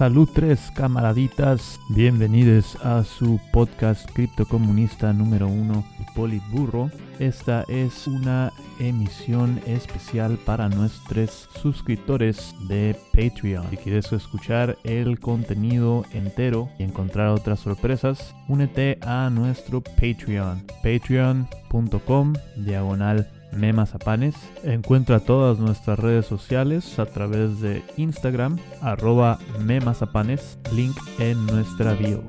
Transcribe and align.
Salud 0.00 0.26
3, 0.32 0.70
camaraditas. 0.74 1.78
Bienvenidos 1.90 2.74
a 2.82 3.04
su 3.04 3.38
podcast 3.52 4.10
criptocomunista 4.10 5.12
número 5.12 5.46
1, 5.46 5.84
Politburro. 6.16 6.90
Esta 7.18 7.66
es 7.68 8.06
una 8.06 8.50
emisión 8.78 9.60
especial 9.66 10.38
para 10.46 10.70
nuestros 10.70 11.50
suscriptores 11.60 12.54
de 12.66 12.96
Patreon. 13.12 13.68
Si 13.68 13.76
quieres 13.76 14.10
escuchar 14.10 14.78
el 14.84 15.20
contenido 15.20 16.06
entero 16.14 16.70
y 16.78 16.84
encontrar 16.84 17.28
otras 17.28 17.60
sorpresas, 17.60 18.34
únete 18.48 18.96
a 19.02 19.28
nuestro 19.28 19.82
Patreon, 19.82 20.64
patreon.com 20.82 22.32
diagonal 22.56 23.28
Memazapanes. 23.52 24.34
Encuentra 24.64 25.20
todas 25.20 25.58
nuestras 25.58 25.98
redes 25.98 26.26
sociales 26.26 26.98
a 26.98 27.06
través 27.06 27.60
de 27.60 27.82
Instagram, 27.96 28.58
arroba 28.80 29.38
Memazapanes, 29.64 30.58
link 30.72 30.96
en 31.18 31.46
nuestra 31.46 31.94
bio. 31.94 32.22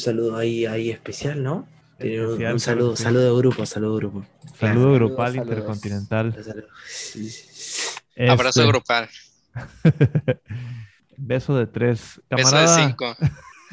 Saludo 0.00 0.36
ahí, 0.36 0.66
ahí 0.66 0.90
especial, 0.90 1.42
¿no? 1.42 1.68
Tiene 1.98 2.20
un, 2.20 2.32
Especial, 2.32 2.52
un 2.54 2.60
saludo, 2.60 2.96
saludo 2.96 3.34
de 3.34 3.38
grupo, 3.40 3.66
saludo 3.66 3.96
grupo. 3.96 4.24
Saludo 4.58 4.94
grupal 4.94 5.32
saludos. 5.34 5.48
intercontinental. 5.48 6.44
Saludo. 6.44 6.68
Abrazo 8.28 8.60
Este, 8.60 8.66
grupal. 8.66 9.08
Beso 11.16 11.56
de 11.56 11.66
tres. 11.66 12.20
Beso 12.30 12.46
de 12.46 12.64
Camarada, 12.64 12.86
cinco. 12.86 13.16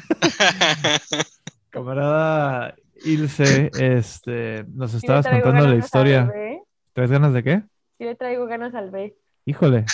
camarada 1.70 2.74
Ilse, 3.04 3.70
este, 3.78 4.64
nos 4.74 4.94
estabas 4.94 5.26
contando 5.26 5.66
la 5.66 5.76
historia. 5.76 6.24
B. 6.24 6.60
¿Traes 6.92 7.10
ganas 7.10 7.32
de 7.32 7.42
qué? 7.42 7.62
Sí 7.96 8.04
le 8.04 8.14
traigo 8.14 8.46
ganas 8.46 8.74
al 8.74 8.90
B. 8.90 9.16
Híjole, 9.44 9.84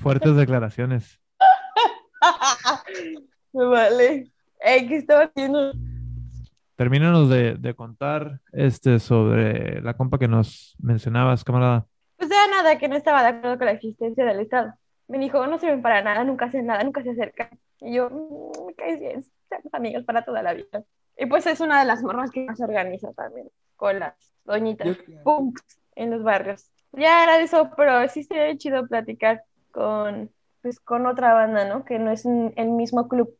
fuertes 0.00 0.36
declaraciones. 0.36 1.20
Me 3.52 3.64
vale. 3.64 4.31
Eh, 4.64 4.86
¿Qué 4.88 4.96
estaba 4.96 5.24
haciendo? 5.24 5.72
Termínanos 6.76 7.28
de, 7.28 7.54
de 7.54 7.74
contar 7.74 8.40
este 8.52 8.98
sobre 8.98 9.80
la 9.82 9.94
compa 9.94 10.18
que 10.18 10.28
nos 10.28 10.74
mencionabas, 10.80 11.44
camarada. 11.44 11.86
Pues 12.16 12.30
era 12.30 12.46
nada, 12.48 12.78
que 12.78 12.88
no 12.88 12.96
estaba 12.96 13.22
de 13.22 13.28
acuerdo 13.28 13.58
con 13.58 13.66
la 13.66 13.72
existencia 13.72 14.24
del 14.24 14.40
Estado. 14.40 14.74
Me 15.08 15.18
dijo, 15.18 15.46
no 15.46 15.58
sirven 15.58 15.82
para 15.82 16.02
nada, 16.02 16.24
nunca 16.24 16.46
hacen 16.46 16.66
nada, 16.66 16.82
nunca 16.84 17.02
se 17.02 17.10
acercan. 17.10 17.50
Y 17.80 17.94
yo, 17.96 18.08
"Mm, 18.10 18.66
me 18.68 18.74
caes 18.74 19.00
bien, 19.00 19.24
somos 19.48 19.74
amigas 19.74 20.04
para 20.04 20.24
toda 20.24 20.42
la 20.42 20.54
vida. 20.54 20.84
Y 21.18 21.26
pues 21.26 21.46
es 21.46 21.60
una 21.60 21.80
de 21.80 21.86
las 21.86 22.02
morras 22.02 22.30
que 22.30 22.46
más 22.46 22.60
organiza 22.60 23.12
también, 23.12 23.48
con 23.76 23.98
las 23.98 24.14
doñitas, 24.44 24.86
Yo- 24.86 25.22
punks 25.24 25.62
en 25.96 26.10
los 26.10 26.22
barrios. 26.22 26.70
Ya 26.92 27.22
era 27.24 27.36
de 27.38 27.44
eso, 27.44 27.70
pero 27.76 28.08
sí 28.08 28.22
sería 28.22 28.56
chido 28.56 28.86
platicar 28.86 29.42
con, 29.72 30.30
pues, 30.62 30.80
con 30.80 31.06
otra 31.06 31.34
banda, 31.34 31.68
¿no? 31.68 31.84
Que 31.84 31.98
no 31.98 32.10
es 32.10 32.24
un- 32.24 32.52
el 32.56 32.70
mismo 32.70 33.08
club 33.08 33.34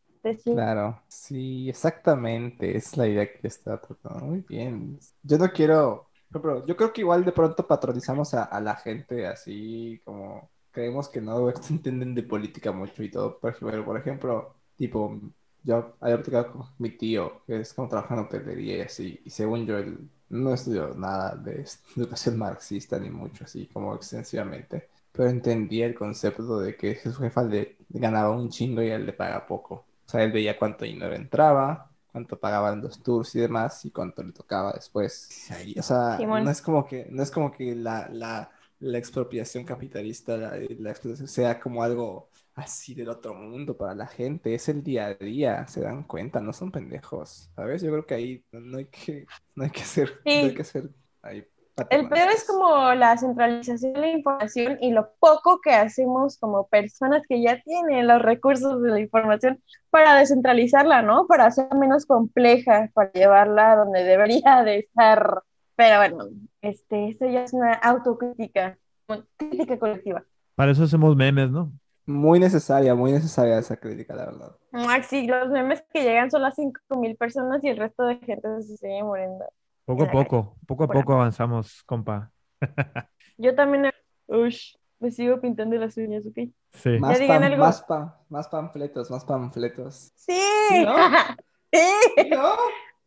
Claro, 0.48 1.02
sí, 1.08 1.70
exactamente, 1.70 2.76
es 2.76 2.94
la 2.98 3.08
idea 3.08 3.26
que 3.32 3.46
estaba 3.48 3.80
tratando. 3.80 4.26
Muy 4.26 4.40
bien. 4.46 4.98
Yo 5.22 5.38
no 5.38 5.50
quiero, 5.50 6.10
pero 6.30 6.66
yo 6.66 6.76
creo 6.76 6.92
que 6.92 7.00
igual 7.00 7.24
de 7.24 7.32
pronto 7.32 7.66
patronizamos 7.66 8.34
a, 8.34 8.60
la 8.60 8.76
gente 8.76 9.26
así 9.26 10.02
como 10.04 10.50
creemos 10.70 11.08
que 11.08 11.20
no 11.22 11.48
entienden 11.50 12.14
de 12.14 12.22
política 12.24 12.70
mucho 12.70 13.02
y 13.02 13.10
todo. 13.10 13.38
Por 13.40 13.52
ejemplo, 13.52 13.84
por 13.84 13.96
ejemplo, 13.98 14.54
tipo, 14.76 15.18
yo 15.62 15.96
había 16.00 16.16
platicado 16.16 16.52
con 16.52 16.66
mi 16.78 16.90
tío, 16.90 17.42
que 17.46 17.60
es 17.60 17.72
como 17.72 17.88
trabaja 17.88 18.12
en 18.14 18.20
hotelería 18.20 18.76
y 18.78 18.80
así, 18.82 19.20
y 19.24 19.30
según 19.30 19.64
yo, 19.66 19.78
él 19.78 20.10
no 20.28 20.52
estudió 20.52 20.88
nada 20.94 21.34
de 21.34 21.64
educación 21.96 22.36
marxista 22.38 22.98
ni 22.98 23.08
mucho 23.08 23.44
así 23.44 23.68
como 23.68 23.94
extensivamente. 23.94 24.88
Pero 25.12 25.30
entendía 25.30 25.86
el 25.86 25.94
concepto 25.94 26.58
de 26.60 26.76
que 26.76 26.96
su 26.96 27.14
jefa 27.14 27.42
le 27.42 27.76
ganaba 27.88 28.30
un 28.36 28.50
chingo 28.50 28.82
y 28.82 28.88
él 28.90 29.06
le 29.06 29.12
paga 29.14 29.46
poco. 29.46 29.86
O 30.12 30.14
sea, 30.18 30.24
él 30.24 30.32
veía 30.32 30.58
cuánto 30.58 30.84
dinero 30.84 31.14
entraba, 31.14 31.90
cuánto 32.10 32.38
pagaban 32.38 32.82
los 32.82 33.02
tours 33.02 33.34
y 33.34 33.40
demás, 33.40 33.84
y 33.84 33.90
cuánto 33.90 34.22
le 34.22 34.32
tocaba 34.32 34.72
después. 34.72 35.34
Ahí, 35.48 35.74
o 35.78 35.82
sea, 35.82 36.26
no 36.36 36.50
es 36.50 36.60
como 36.62 36.84
que, 36.86 37.06
no 37.10 37.22
es 37.22 37.30
como 37.30 37.50
que 37.52 37.74
la, 37.74 38.08
la, 38.10 38.50
la 38.78 38.98
expropiación 38.98 39.64
capitalista, 39.64 40.36
la, 40.36 40.56
la 40.78 40.90
explotación 40.90 41.28
sea 41.28 41.58
como 41.60 41.82
algo 41.82 42.30
así 42.54 42.94
del 42.94 43.08
otro 43.08 43.34
mundo 43.34 43.76
para 43.76 43.94
la 43.94 44.06
gente. 44.06 44.54
Es 44.54 44.68
el 44.68 44.82
día 44.82 45.06
a 45.06 45.14
día, 45.14 45.66
se 45.66 45.80
dan 45.80 46.02
cuenta, 46.04 46.40
no 46.40 46.52
son 46.52 46.70
pendejos. 46.70 47.50
¿Sabes? 47.56 47.82
Yo 47.82 47.90
creo 47.90 48.06
que 48.06 48.14
ahí 48.14 48.44
no, 48.52 48.78
hay 48.78 48.86
que, 48.86 49.26
no 49.54 49.64
hay 49.64 49.70
que 49.70 49.80
ser, 49.84 50.26
no 50.34 50.46
hay 50.46 50.52
que 50.54 50.64
ser 50.64 50.90
ahí 51.22 51.46
El 51.88 52.08
peor 52.08 52.28
es 52.30 52.44
como 52.44 52.92
la 52.94 53.16
centralización 53.16 53.94
de 53.94 54.00
la 54.00 54.10
información 54.10 54.76
y 54.80 54.90
lo 54.90 55.10
poco 55.18 55.60
que 55.62 55.72
hacemos 55.72 56.38
como 56.38 56.66
personas 56.66 57.22
que 57.26 57.40
ya 57.40 57.62
tienen 57.62 58.06
los 58.06 58.20
recursos 58.20 58.82
de 58.82 58.90
la 58.90 59.00
información 59.00 59.62
para 59.88 60.16
descentralizarla, 60.16 61.00
¿no? 61.00 61.26
Para 61.26 61.46
hacerla 61.46 61.78
menos 61.78 62.04
compleja, 62.04 62.90
para 62.92 63.10
llevarla 63.12 63.76
donde 63.76 64.04
debería 64.04 64.62
de 64.64 64.80
estar. 64.80 65.42
Pero 65.74 65.96
bueno, 65.96 66.28
este, 66.60 67.08
esto 67.08 67.26
ya 67.26 67.44
es 67.44 67.54
una 67.54 67.72
autocrítica, 67.72 68.78
una 69.08 69.24
crítica 69.38 69.78
colectiva. 69.78 70.24
Para 70.54 70.72
eso 70.72 70.84
hacemos 70.84 71.16
memes, 71.16 71.50
¿no? 71.50 71.72
Muy 72.04 72.38
necesaria, 72.38 72.94
muy 72.94 73.12
necesaria 73.12 73.58
esa 73.58 73.76
crítica, 73.76 74.14
la 74.14 74.26
verdad. 74.26 74.56
Maxi, 74.72 75.26
los 75.26 75.48
memes 75.48 75.82
que 75.92 76.02
llegan 76.02 76.30
son 76.30 76.42
las 76.42 76.58
5.000 76.58 77.16
personas 77.16 77.64
y 77.64 77.68
el 77.68 77.78
resto 77.78 78.04
de 78.04 78.16
gente 78.16 78.62
se 78.62 78.76
sigue 78.76 79.02
muriendo. 79.02 79.46
Poco 79.84 80.04
a 80.04 80.10
poco, 80.10 80.56
poco 80.66 80.84
a 80.84 80.86
bueno. 80.86 81.00
poco 81.00 81.12
avanzamos, 81.14 81.82
compa. 81.84 82.30
Yo 83.36 83.54
también, 83.54 83.90
ush, 84.26 84.74
me 85.00 85.10
sigo 85.10 85.40
pintando 85.40 85.76
las 85.76 85.96
uñas, 85.96 86.24
¿ok? 86.26 86.48
Sí. 86.72 86.90
Más, 87.00 87.18
digan 87.18 87.40
pan- 87.40 87.52
algo. 87.52 87.64
más, 87.64 87.82
pa- 87.82 88.20
más 88.28 88.48
panfletos, 88.48 89.10
más 89.10 89.24
panfletos. 89.24 90.12
Sí, 90.14 90.40
¿Sí, 90.68 90.84
no? 90.84 90.94
sí. 91.72 92.30
¿No? 92.30 92.54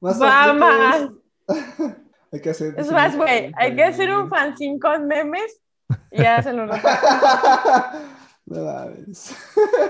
Más 0.02 0.20
Vamos. 0.20 0.62
panfletos. 0.62 1.22
Hay 2.34 2.42
que 2.42 2.50
hacer. 2.50 2.74
Es 2.78 2.92
más, 2.92 3.16
güey, 3.16 3.54
hay 3.56 3.76
que 3.76 3.84
hacer 3.84 4.14
un 4.14 4.28
fanzine 4.30 4.78
con 4.80 5.08
memes 5.08 5.62
y 6.12 6.22
ya 6.22 6.42
se 6.44 6.52
lo. 6.52 6.66
No. 6.66 6.74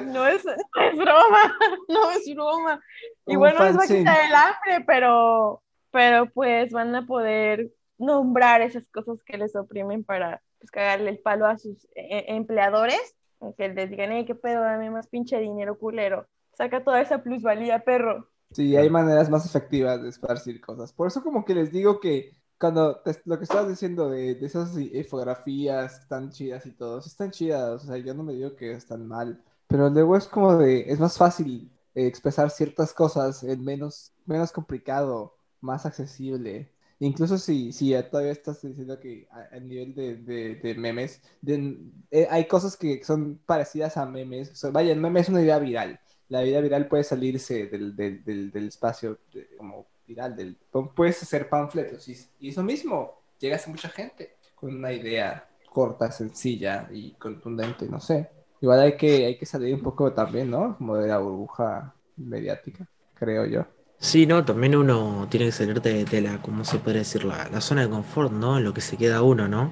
No 0.06 0.28
es, 0.28 0.46
es 0.46 0.98
broma, 0.98 1.58
no 1.90 2.12
es 2.12 2.34
broma. 2.36 2.80
Un 3.26 3.34
Igual 3.34 3.56
no 3.58 3.64
les 3.66 3.74
va 3.74 3.78
a 3.78 3.80
fanzine. 3.80 4.00
quitar 4.00 4.18
el 4.28 4.36
hambre, 4.36 4.86
pero, 4.86 5.62
pero 5.96 6.30
pues 6.32 6.72
van 6.74 6.94
a 6.96 7.06
poder 7.08 7.72
nombrar 7.98 8.62
esas 8.62 8.86
cosas 8.90 9.24
que 9.24 9.38
les 9.38 9.56
oprimen 9.56 10.04
para 10.04 10.44
pues, 10.60 10.72
cagarle 10.72 11.10
el 11.12 11.20
palo 11.20 11.48
a 11.48 11.58
sus 11.58 11.86
eh, 11.96 12.26
empleadores, 12.28 13.16
que 13.58 13.70
les 13.70 13.90
digan, 13.90 14.12
hey, 14.12 14.26
qué 14.26 14.36
pedo, 14.36 14.62
dame 14.62 14.90
más 14.92 15.08
pinche 15.08 15.40
dinero 15.40 15.78
culero. 15.80 16.28
Saca 16.54 16.84
toda 16.84 17.02
esa 17.02 17.24
plusvalía, 17.24 17.80
perro. 17.86 18.30
Sí, 18.52 18.76
hay 18.78 18.90
maneras 18.90 19.30
más 19.30 19.46
efectivas 19.46 20.02
de 20.02 20.10
esparcir 20.10 20.62
cosas. 20.62 20.94
Por 20.94 21.08
eso 21.08 21.22
como 21.24 21.44
que 21.44 21.54
les 21.56 21.72
digo 21.72 22.00
que 22.00 22.38
cuando 22.58 23.02
te- 23.02 23.22
lo 23.26 23.38
que 23.38 23.44
estabas 23.44 23.68
diciendo 23.70 24.10
de, 24.10 24.36
de 24.36 24.46
esas 24.46 24.78
infografías 24.78 26.00
están 26.00 26.30
chidas 26.32 26.66
y 26.66 26.72
todo, 26.72 27.00
están 27.00 27.32
chidas, 27.32 27.84
o 27.84 27.88
sea, 27.88 27.98
yo 27.98 28.14
no 28.14 28.24
me 28.24 28.34
digo 28.34 28.56
que 28.56 28.72
están 28.72 29.08
mal, 29.08 29.44
pero 29.68 29.90
luego 29.90 30.16
es 30.16 30.28
como 30.28 30.56
de, 30.58 30.82
es 30.90 31.00
más 31.00 31.18
fácil 31.18 31.70
eh, 31.96 32.08
expresar 32.08 32.50
ciertas 32.50 32.94
cosas 32.94 33.44
en 33.44 33.62
menos, 33.64 34.14
menos 34.26 34.52
complicado, 34.54 35.35
más 35.66 35.86
accesible. 35.86 36.72
Incluso 37.00 37.38
si, 37.38 37.74
si 37.74 37.90
ya 37.90 38.10
todavía 38.10 38.32
estás 38.32 38.62
diciendo 38.62 39.00
que 39.00 39.28
a, 39.32 39.60
nivel 39.60 39.94
de, 39.96 40.16
de- 40.16 40.76
memes, 40.76 41.22
de- 41.42 41.78
eh, 42.12 42.28
hay 42.32 42.48
cosas 42.48 42.78
que 42.78 43.04
son 43.04 43.40
parecidas 43.46 43.98
a 43.98 44.06
memes, 44.06 44.64
o 44.64 44.72
vaya, 44.72 44.94
el 44.94 45.00
meme 45.02 45.20
es 45.20 45.30
una 45.30 45.42
idea 45.42 45.60
viral 45.60 46.00
la 46.30 46.42
vida 46.42 46.60
viral 46.62 46.88
puede 46.88 47.04
salirse 47.04 47.68
del, 47.68 47.96
del, 47.96 48.24
del, 48.24 48.68
espacio 48.68 49.20
como 49.58 49.86
viral, 50.08 50.36
del, 50.36 50.58
puedes 50.96 51.22
hacer 51.22 51.50
panfletos 51.50 52.08
y, 52.08 52.18
y 52.40 52.50
eso 52.50 52.64
mismo, 52.64 53.22
llegas 53.40 53.68
a 53.68 53.70
mucha 53.70 53.90
gente 53.90 54.36
con 54.56 54.76
una 54.76 54.92
idea 54.92 55.48
corta, 55.70 56.12
sencilla 56.12 56.88
y 56.92 57.12
contundente, 57.14 57.88
no 57.88 58.00
sé. 58.00 58.30
Igual 58.62 58.80
hay 58.80 58.98
que, 58.98 59.26
hay 59.26 59.38
que 59.38 59.46
salir 59.46 59.76
un 59.76 59.82
poco 59.82 60.14
también, 60.14 60.50
¿no? 60.50 60.78
Como 60.78 60.96
de 60.96 61.08
la 61.08 61.18
burbuja 61.20 61.94
mediática, 62.16 62.88
creo 63.14 63.46
yo. 63.46 63.66
Sí, 64.00 64.26
no, 64.28 64.46
también 64.46 64.76
uno 64.76 65.28
tiene 65.30 65.48
que 65.48 65.52
salir 65.52 65.82
de, 65.82 66.06
de 66.06 66.22
la, 66.22 66.42
¿cómo 66.42 66.64
se 66.64 66.80
puede 66.80 67.00
decir? 67.00 67.24
La, 67.26 67.60
zona 67.62 67.82
de 67.82 67.90
confort, 67.90 68.32
¿no? 68.32 68.58
En 68.58 68.64
lo 68.64 68.74
que 68.74 68.82
se 68.82 68.98
queda 68.98 69.22
uno, 69.24 69.48
¿no? 69.48 69.72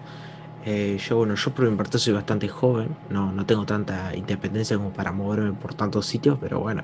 Eh, 0.65 0.97
yo, 0.99 1.17
bueno, 1.17 1.35
yo 1.35 1.53
por 1.53 1.69
mi 1.69 1.75
parte 1.77 1.99
soy 1.99 2.13
bastante 2.13 2.47
joven, 2.47 2.97
no, 3.09 3.31
no 3.31 3.45
tengo 3.45 3.65
tanta 3.65 4.15
independencia 4.15 4.77
como 4.77 4.93
para 4.93 5.11
moverme 5.11 5.53
por 5.53 5.75
tantos 5.75 6.05
sitios, 6.05 6.37
pero 6.39 6.61
bueno, 6.61 6.83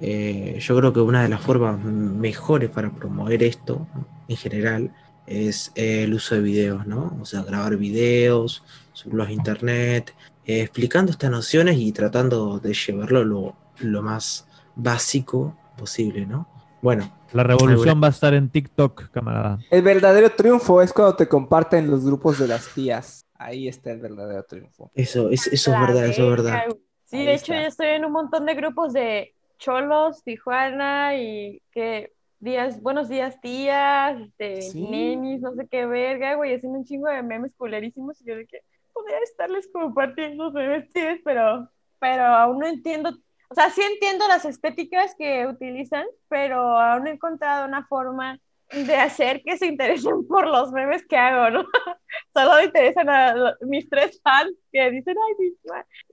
eh, 0.00 0.58
yo 0.60 0.76
creo 0.76 0.92
que 0.92 1.00
una 1.00 1.22
de 1.22 1.28
las 1.28 1.40
formas 1.42 1.82
mejores 1.84 2.70
para 2.70 2.90
promover 2.90 3.42
esto, 3.42 3.86
en 4.28 4.36
general, 4.36 4.94
es 5.26 5.72
el 5.74 6.14
uso 6.14 6.36
de 6.36 6.40
videos, 6.42 6.86
¿no? 6.86 7.16
O 7.20 7.26
sea, 7.26 7.42
grabar 7.42 7.76
videos, 7.76 8.64
subirlos 8.92 9.28
a 9.28 9.32
internet, 9.32 10.14
eh, 10.46 10.62
explicando 10.62 11.12
estas 11.12 11.30
nociones 11.30 11.78
y 11.78 11.92
tratando 11.92 12.58
de 12.60 12.74
llevarlo 12.74 13.24
lo, 13.24 13.56
lo 13.80 14.02
más 14.02 14.46
básico 14.76 15.56
posible, 15.76 16.26
¿no? 16.26 16.48
Bueno. 16.82 17.10
La 17.32 17.44
revolución 17.44 18.00
va 18.02 18.08
a 18.08 18.10
estar 18.10 18.34
en 18.34 18.48
TikTok, 18.50 19.10
camarada. 19.10 19.58
El 19.70 19.82
verdadero 19.82 20.30
triunfo 20.30 20.82
es 20.82 20.92
cuando 20.92 21.14
te 21.14 21.28
comparten 21.28 21.88
los 21.88 22.04
grupos 22.04 22.38
de 22.40 22.48
las 22.48 22.74
tías. 22.74 23.24
Ahí 23.34 23.68
está 23.68 23.92
el 23.92 24.00
verdadero 24.00 24.42
triunfo. 24.44 24.90
Eso, 24.94 25.30
es, 25.30 25.46
eso 25.46 25.72
es 25.72 25.80
verdad, 25.80 26.06
eso 26.06 26.24
es 26.24 26.30
verdad. 26.30 26.64
Sí, 27.04 27.18
Ahí 27.18 27.26
de 27.26 27.34
hecho 27.34 27.52
está. 27.52 27.62
yo 27.62 27.68
estoy 27.68 27.86
en 27.88 28.04
un 28.04 28.12
montón 28.12 28.46
de 28.46 28.54
grupos 28.54 28.92
de 28.92 29.32
cholos, 29.58 30.24
Tijuana 30.24 31.16
y 31.16 31.62
que 31.70 32.12
días, 32.40 32.82
buenos 32.82 33.08
días 33.08 33.40
tías, 33.40 34.18
de 34.38 34.62
Sí. 34.62 34.82
nenis, 34.82 35.40
no 35.40 35.54
sé 35.54 35.68
qué 35.70 35.86
verga, 35.86 36.34
güey, 36.34 36.54
haciendo 36.54 36.78
un 36.78 36.84
chingo 36.84 37.08
de 37.08 37.22
memes 37.22 37.52
culerísimos 37.56 38.20
y 38.22 38.24
yo 38.24 38.34
de 38.36 38.46
que 38.46 38.62
podría 38.92 39.18
estarles 39.18 39.68
compartiendo 39.72 40.50
memes 40.50 40.90
tías, 40.92 41.18
pero, 41.24 41.68
pero 42.00 42.24
aún 42.24 42.58
no 42.58 42.66
entiendo, 42.66 43.12
o 43.50 43.54
sea, 43.54 43.70
sí 43.70 43.82
entiendo 43.82 44.28
las 44.28 44.44
estéticas 44.44 45.14
que 45.18 45.46
utilizan, 45.46 46.06
pero 46.28 46.78
aún 46.78 47.04
no 47.04 47.10
he 47.10 47.14
encontrado 47.14 47.66
una 47.66 47.84
forma 47.86 48.38
de 48.72 48.94
hacer 48.96 49.42
que 49.44 49.58
se 49.58 49.66
interesen 49.66 50.24
por 50.28 50.46
los 50.46 50.70
memes 50.72 51.04
que 51.06 51.16
hago, 51.16 51.50
¿no? 51.50 51.64
Solo 52.34 52.62
interesan 52.62 53.08
a 53.10 53.56
mis 53.62 53.88
tres 53.88 54.20
fans 54.22 54.52
que 54.72 54.90
dicen, 54.90 55.16
ay, 55.28 55.34
sí, 55.38 55.56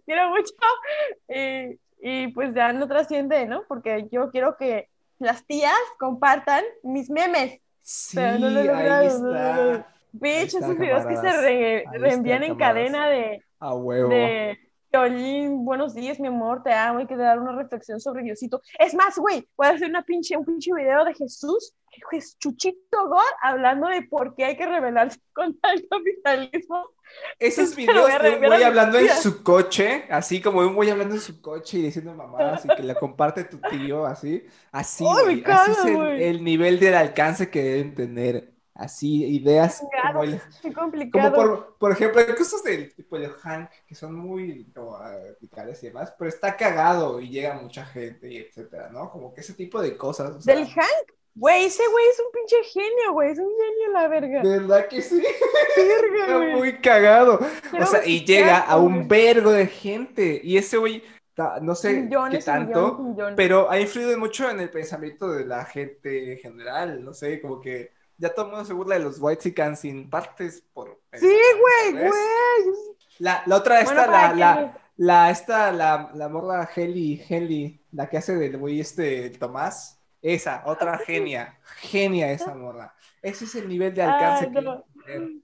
quiero 0.06 0.30
mucho. 0.30 0.54
Y, 1.30 1.80
y 2.02 2.28
pues 2.30 2.54
ya 2.56 2.74
no 2.74 2.88
trasciende, 2.88 3.46
¿no? 3.46 3.64
Porque 3.68 4.08
yo 4.12 4.30
quiero 4.32 4.58
que 4.58 4.90
las 5.20 5.46
tías 5.46 5.74
compartan 6.00 6.64
mis 6.84 7.10
memes. 7.10 7.60
Sí, 7.82 8.18
Pero 8.18 8.40
no 8.40 8.50
lo 8.50 8.60
he 8.60 8.72
ahí 8.72 9.08
está. 9.08 9.88
Bitch, 10.14 10.56
esos 10.56 10.78
videos 10.78 11.06
que 11.06 11.16
se 11.18 11.32
re- 11.42 11.86
reenvían 11.94 12.44
en 12.44 12.56
cadena 12.56 13.08
de, 13.08 13.44
A 13.60 13.74
huevo. 13.76 14.10
de 14.10 14.58
Violín, 14.92 15.66
buenos 15.66 15.94
días, 15.94 16.20
mi 16.20 16.28
amor, 16.28 16.64
te 16.64 16.74
amo, 16.74 17.00
hay 17.00 17.08
que 17.08 17.18
dar 17.18 17.40
una 17.40 17.52
reflexión 17.52 18.00
sobre 18.00 18.24
Diosito. 18.24 18.62
Es 18.80 18.94
más, 18.96 19.18
güey, 19.18 19.48
voy 19.58 19.68
a 19.68 19.72
hacer 19.72 19.90
una 19.90 20.02
pinche, 20.04 20.38
un 20.38 20.46
pinche 20.46 20.72
video 20.74 21.04
de 21.04 21.14
Jesús, 21.14 21.74
Jes- 22.12 22.38
Chuchito 22.40 23.08
God, 23.10 23.20
hablando 23.42 23.88
de 23.90 24.04
por 24.04 24.34
qué 24.36 24.46
hay 24.46 24.58
que 24.58 24.66
rebelarse 24.66 25.20
contra 25.34 25.74
el 25.74 25.88
capitalismo. 25.90 26.90
Esos 27.38 27.76
videos 27.76 28.18
de 28.22 28.30
un 28.38 28.46
güey 28.46 28.64
hablando 28.64 28.98
en 28.98 29.10
su 29.10 29.44
coche, 29.44 30.06
así 30.10 30.42
como 30.42 30.60
un 30.62 30.74
güey 30.74 30.90
hablando 30.90 31.16
en 31.16 31.22
su 31.22 31.42
coche 31.42 31.80
y 31.80 31.82
diciendo 31.84 32.14
mamadas 32.14 32.66
y 32.66 32.70
que 32.70 32.84
la 32.84 32.96
comparte 32.96 33.44
tu 33.44 33.60
tío, 33.60 34.06
así, 34.06 34.46
así, 34.72 35.04
me 35.04 35.24
güey, 35.24 35.44
así 35.46 35.72
es 35.72 35.86
el, 35.86 36.14
el 36.22 36.44
nivel 36.44 36.80
del 36.80 36.96
alcance 36.96 37.50
que 37.50 37.62
deben 37.62 37.94
tener, 37.96 38.54
así, 38.78 39.26
ideas 39.26 39.84
como, 40.12 40.24
el- 40.24 40.40
Qué 40.62 40.72
como 40.74 40.86
complicado. 40.86 41.36
por, 41.36 41.76
por 41.78 41.92
ejemplo, 41.92 42.22
hay 42.22 42.36
cosas 42.36 42.64
del 42.64 42.94
tipo 42.94 43.18
de 43.20 43.28
Hank 43.30 43.70
que 43.88 43.96
son 43.96 44.16
muy 44.16 44.66
como, 44.76 44.98
radicales 44.98 45.82
y 45.84 45.88
demás, 45.88 46.14
pero 46.18 46.30
está 46.30 46.56
cagado 46.56 47.20
y 47.20 47.30
llega 47.30 47.56
mucha 47.56 47.86
gente 47.86 48.32
y 48.32 48.38
etcétera, 48.38 48.90
¿no? 48.90 49.10
Como 49.12 49.34
que 49.34 49.42
ese 49.42 49.54
tipo 49.54 49.82
de 49.82 49.98
cosas, 49.98 50.32
o 50.32 50.42
sea, 50.42 50.56
Del 50.56 50.66
Hank, 50.68 51.12
güey, 51.36 51.66
ese 51.66 51.84
güey 51.92 52.06
es 52.10 52.20
un 52.20 52.32
pinche 52.32 52.64
genio, 52.72 53.14
güey, 53.14 53.32
es 53.32 53.40
un 53.40 53.46
genio 53.52 53.92
la 53.94 54.08
verga. 54.08 54.42
de 54.42 54.50
verdad 54.60 54.88
que 54.88 55.02
sí, 55.02 55.22
Verga, 55.76 56.20
está 56.22 56.38
güey. 56.38 56.56
muy 56.56 56.74
cagado. 56.82 57.40
Quiero 57.70 57.86
O 57.86 57.88
sea, 57.88 58.06
y 58.06 58.26
llega 58.26 58.58
a 58.60 58.78
un 58.78 59.08
vergo 59.08 59.52
de 59.52 59.68
gente. 59.68 60.40
Y 60.44 60.58
ese 60.58 60.78
güey, 60.78 61.04
no 61.62 61.76
sé 61.76 61.94
Millones 62.02 62.44
qué 62.46 62.52
tanto, 62.52 62.80
millones 62.80 63.00
y 63.00 63.04
millones. 63.12 63.34
pero 63.38 63.70
ha 63.70 63.80
influido 63.80 64.18
mucho 64.18 64.50
en 64.50 64.60
el 64.60 64.70
pensamiento 64.72 65.30
de 65.32 65.46
la 65.46 65.66
gente 65.66 66.34
en 66.34 66.40
general. 66.40 67.04
No 67.04 67.14
sé, 67.14 67.40
como 67.42 67.62
que 67.62 67.92
ya 68.18 68.34
todo 68.34 68.46
el 68.46 68.52
mundo 68.52 68.66
se 68.66 68.74
burla 68.74 68.96
de 68.96 69.04
los 69.04 69.18
white 69.20 69.76
sin 69.76 70.10
partes 70.10 70.64
por. 70.74 71.00
Sí, 71.14 71.26
güey, 71.28 72.02
güey. 72.04 72.12
La, 73.20 73.44
la 73.46 73.56
otra, 73.56 73.80
esta, 73.82 73.94
Bueno, 74.08 74.12
la, 74.12 74.34
la, 74.34 74.78
la, 74.98 75.30
esta, 75.32 75.72
la, 75.72 76.12
la 76.14 76.30
morra 76.30 76.70
Heli, 76.76 77.24
Heli, 77.28 77.84
la 77.92 78.08
que 78.10 78.18
hace 78.18 78.36
del 78.36 78.58
güey 78.58 78.80
este, 78.80 79.30
Tomás. 79.32 80.00
Esa, 80.22 80.64
otra 80.66 80.98
genia. 80.98 81.60
Genia 81.78 82.32
esa 82.32 82.54
morra. 82.56 82.94
Ese 83.22 83.46
es 83.46 83.56
el 83.56 83.68
nivel 83.68 83.94
de 83.94 84.02
alcance 84.04 84.46
Ay, 84.46 84.52
que 84.52 84.62
no. 84.62 84.84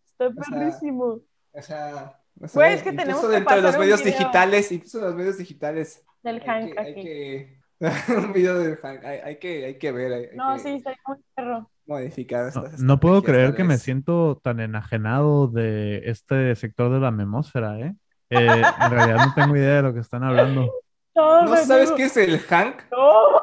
Está 0.04 0.28
O 0.28 0.34
sea, 0.34 0.60
perrísimo. 0.60 1.20
O 1.52 1.62
sea, 1.62 2.20
es 2.44 2.84
que 2.84 2.90
incluso 2.90 2.96
tenemos 2.96 3.22
que 3.22 3.28
dentro 3.28 3.56
de 3.56 3.62
los 3.62 3.78
medios 3.78 4.04
video. 4.04 4.18
digitales, 4.18 4.72
incluso 4.72 4.98
en 5.00 5.06
los 5.06 5.16
medios 5.16 5.38
digitales, 5.38 6.04
Del 6.24 6.42
hay 6.42 6.48
Hank 6.48 6.74
que, 6.74 6.80
hay 6.80 6.92
aquí. 6.92 7.04
que- 7.04 7.64
un 8.18 8.34
video 8.34 8.58
del 8.60 8.78
Hank, 8.78 9.04
hay, 9.04 9.20
hay 9.20 9.40
que, 9.40 9.66
hay 9.66 9.78
que 9.78 9.92
ver, 9.92 10.14
hay, 10.14 10.24
hay 10.26 10.36
No, 10.38 10.54
que 10.54 10.60
sí, 10.60 10.70
está 10.76 10.94
muy 11.08 11.18
perro. 11.36 11.70
Modificar 11.86 12.48
No, 12.54 12.62
estas 12.62 12.74
no 12.78 13.00
puedo 13.00 13.24
creer 13.24 13.56
que 13.56 13.64
me 13.64 13.80
siento 13.80 14.40
tan 14.44 14.60
enajenado 14.60 15.48
de 15.48 16.04
este 16.10 16.56
sector 16.56 16.92
de 16.94 17.00
la 17.00 17.10
memósfera, 17.12 17.80
¿eh? 17.80 17.96
Eh, 18.30 18.74
en 18.78 18.92
realidad 18.92 19.20
no 19.20 19.34
tengo 19.34 19.56
idea 19.56 19.78
de 19.78 19.82
lo 19.84 19.94
que 19.94 20.00
están 20.00 20.24
hablando. 20.24 20.72
No, 21.16 21.44
¿No 21.46 21.52
me 21.52 21.66
sabes 21.66 21.92
qué 21.92 22.06
es 22.06 22.18
el 22.18 22.40
Hank? 22.40 22.82
No. 22.92 23.42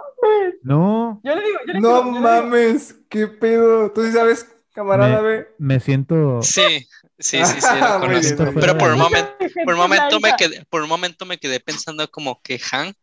No, 0.62 1.22
Yo 1.22 1.34
le 1.34 1.42
digo, 1.42 1.58
yo 1.66 1.72
le 1.74 1.80
No 1.80 1.88
digo, 1.88 2.12
yo 2.12 2.20
le 2.20 2.30
digo. 2.32 2.42
mames, 2.42 2.94
qué 3.08 3.26
pedo. 3.28 3.92
¿Tú 3.92 4.04
sí 4.04 4.12
sabes, 4.12 4.46
camarada, 4.72 5.20
Me- 5.20 5.46
me 5.58 5.80
siento... 5.80 6.16
Sí, 6.42 6.86
sí, 7.18 7.44
sí, 7.44 7.60
sí, 7.60 7.76
Ah, 7.76 7.98
lo 7.98 7.98
bien, 8.20 8.36
conozco. 8.36 8.60
Pero 8.60 8.76
por 8.78 8.90
un 8.92 8.98
momento, 8.98 9.30
por 9.64 9.74
un 9.74 9.80
momento 9.80 10.20
me 10.20 10.32
quedé, 10.34 10.64
por 10.70 10.82
un 10.82 10.88
momento 10.88 11.26
me 11.26 11.38
quedé 11.38 11.60
pensando 11.60 12.10
como 12.10 12.40
que 12.42 12.58
Hank, 12.58 12.96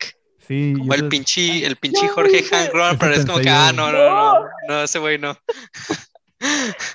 Sí, 0.48 0.74
como 0.78 0.94
el 0.94 1.10
pinche, 1.10 1.66
el 1.66 1.76
pinche 1.76 2.08
No, 2.08 2.14
Jorge 2.14 2.40
güey. 2.40 2.44
Hank 2.44 2.74
Ron, 2.74 2.90
Eso 2.92 2.98
pero 3.00 3.14
es 3.14 3.26
como 3.26 3.40
que, 3.40 3.50
ah, 3.50 3.72
no, 3.76 3.92
no, 3.92 3.98
no, 3.98 4.40
no, 4.40 4.50
no, 4.68 4.84
ese 4.84 5.00
güey 5.00 5.18
no. 5.18 5.34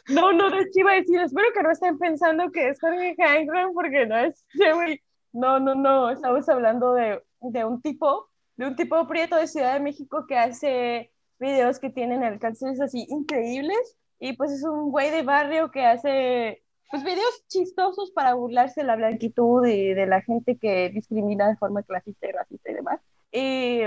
No, 0.09 0.33
no, 0.33 0.51
de 0.51 0.61
hecho 0.61 0.81
iba 0.81 0.93
a 0.93 0.95
decir, 0.95 1.21
espero 1.21 1.49
que 1.53 1.65
no 1.65 1.73
estén 1.73 1.99
pensando 1.99 2.53
que 2.53 2.69
es 2.69 2.81
Jorge 2.81 3.17
Hankron 3.19 3.75
porque 3.75 4.07
no 4.07 4.17
es 4.17 4.47
ese 4.55 4.73
güey. 4.73 5.03
No, 5.33 5.59
no, 5.59 5.75
no, 5.75 6.11
estamos 6.11 6.49
hablando 6.49 6.95
de, 6.95 7.21
de 7.41 7.65
un 7.65 7.83
tipo, 7.83 8.29
de 8.57 8.67
un 8.67 8.77
tipo 8.77 9.05
prieto 9.09 9.35
de 9.35 9.49
Ciudad 9.49 9.75
de 9.75 9.81
México 9.81 10.27
que 10.29 10.39
hace 10.39 11.11
videos 11.41 11.81
que 11.81 11.91
tienen 11.91 12.23
alcances 12.23 12.81
así 12.81 13.05
increíbles 13.09 13.97
y 14.21 14.35
pues 14.35 14.53
es 14.53 14.63
un 14.63 14.93
güey 14.93 15.11
de 15.11 15.23
barrio 15.23 15.73
que 15.73 15.85
hace 15.85 16.63
pues 16.91 17.03
videos 17.03 17.45
chistosos 17.49 18.13
para 18.13 18.35
burlarse 18.35 18.83
de 18.83 18.87
la 18.87 18.97
blanquitud 18.97 19.67
y 19.67 19.95
de 19.95 20.07
la 20.07 20.21
gente 20.23 20.57
que 20.57 20.91
discrimina 20.91 21.49
de 21.49 21.57
forma 21.57 21.83
clasista 21.83 22.29
y 22.29 22.33
racista 22.33 22.71
y 22.71 22.75
demás. 22.75 23.01
Y 23.33 23.83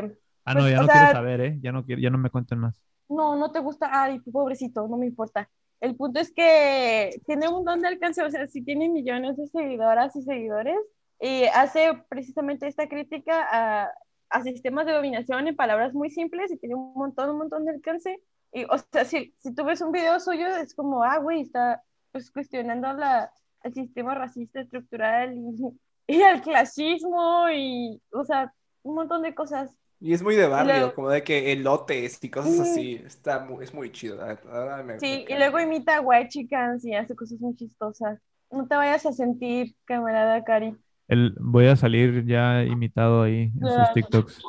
Ah, 0.46 0.54
no, 0.56 0.62
pues, 0.62 0.70
ya 0.70 0.80
o 0.80 0.84
no 0.84 0.88
sea- 0.88 0.94
quiero 0.94 1.08
saber, 1.08 1.42
¿eh? 1.42 1.58
Ya 1.62 1.72
no, 1.72 1.86
quiero, 1.86 2.02
ya 2.02 2.10
no 2.10 2.18
me 2.18 2.30
cuenten 2.30 2.60
más. 2.60 2.82
no, 3.10 3.36
no 3.36 3.52
te 3.52 3.60
gusta, 3.60 3.90
ay, 3.92 4.20
pobrecito, 4.20 4.88
no 4.88 4.98
me 4.98 5.06
importa. 5.08 5.50
El 5.80 5.96
punto 5.96 6.20
es 6.20 6.32
que 6.34 7.22
tiene 7.26 7.48
un 7.48 7.56
montón 7.56 7.82
de 7.82 7.90
alcance, 7.90 8.24
o 8.24 8.32
sea, 8.32 8.48
sí 8.48 8.64
tiene 8.64 8.90
millones 8.90 9.38
de 9.38 9.48
seguidoras 9.48 10.16
y 10.16 10.24
seguidores, 10.24 10.78
y 11.20 11.44
hace 11.46 11.94
precisamente 12.10 12.68
esta 12.68 12.88
crítica 12.88 13.46
a, 13.52 13.92
a 14.30 14.44
sistemas 14.44 14.86
de 14.86 14.94
dominación 14.94 15.48
en 15.48 15.56
palabras 15.56 15.94
muy 15.94 16.10
simples 16.10 16.52
y 16.52 16.58
tiene 16.58 16.76
un 16.76 16.94
montón, 16.96 17.30
un 17.32 17.38
montón 17.40 17.66
de 17.66 17.72
alcance. 17.74 18.22
Y, 18.54 18.64
o 18.66 18.78
sea, 18.78 19.06
si, 19.06 19.34
si 19.40 19.54
tú 19.54 19.64
ves 19.66 19.82
un 19.82 19.92
video 19.92 20.20
suyo, 20.20 20.48
es 20.58 20.74
como, 20.76 21.04
ah, 21.04 21.18
güey, 21.20 21.42
está 21.42 21.84
pues 22.12 22.32
cuestionando 22.32 22.92
la, 22.94 23.32
el 23.64 23.74
sistema 23.74 24.16
racista 24.16 24.62
estructural 24.62 25.34
y, 25.38 25.78
y 26.18 26.22
el 26.22 26.42
clasismo 26.42 27.50
y, 27.54 28.02
o 28.12 28.24
sea, 28.24 28.54
un 28.86 28.96
montón 28.96 29.24
de 29.24 29.34
cosas. 29.34 29.76
Y 30.00 30.14
es 30.14 30.22
muy 30.22 30.36
de 30.36 30.48
barrio, 30.48 30.74
luego- 30.76 30.94
como 30.94 31.10
de 31.10 31.24
que 31.24 31.52
elotes 31.52 32.24
y 32.24 32.30
cosas 32.30 32.60
así. 32.60 33.02
Está 33.06 33.40
muy, 33.40 33.64
es 33.64 33.74
muy 33.74 33.92
chido. 33.92 34.22
ahora 34.22 34.84
me- 34.84 35.00
Sí, 35.00 35.26
me 35.28 35.36
y 35.36 35.38
luego 35.38 35.60
imita 35.60 35.98
a 35.98 36.02
White 36.02 36.30
Chickens 36.30 36.86
y 36.86 36.94
hace 36.94 37.16
cosas 37.16 37.40
muy 37.40 37.56
chistosas. 37.56 38.20
No 38.52 38.68
te 38.68 38.76
vayas 38.76 39.06
a 39.06 39.12
sentir, 39.14 39.76
camarada 39.86 40.44
Cari. 40.44 40.76
El, 41.08 41.36
voy 41.40 41.68
a 41.68 41.76
salir 41.76 42.26
ya 42.26 42.64
imitado 42.64 43.24
ahí 43.24 43.52
en 43.60 43.68
sus. 43.68 43.94
TikToks. 43.94 44.42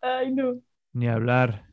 Ay, 0.00 0.32
no. 0.32 0.60
Ni 0.92 1.08
hablar. 1.08 1.66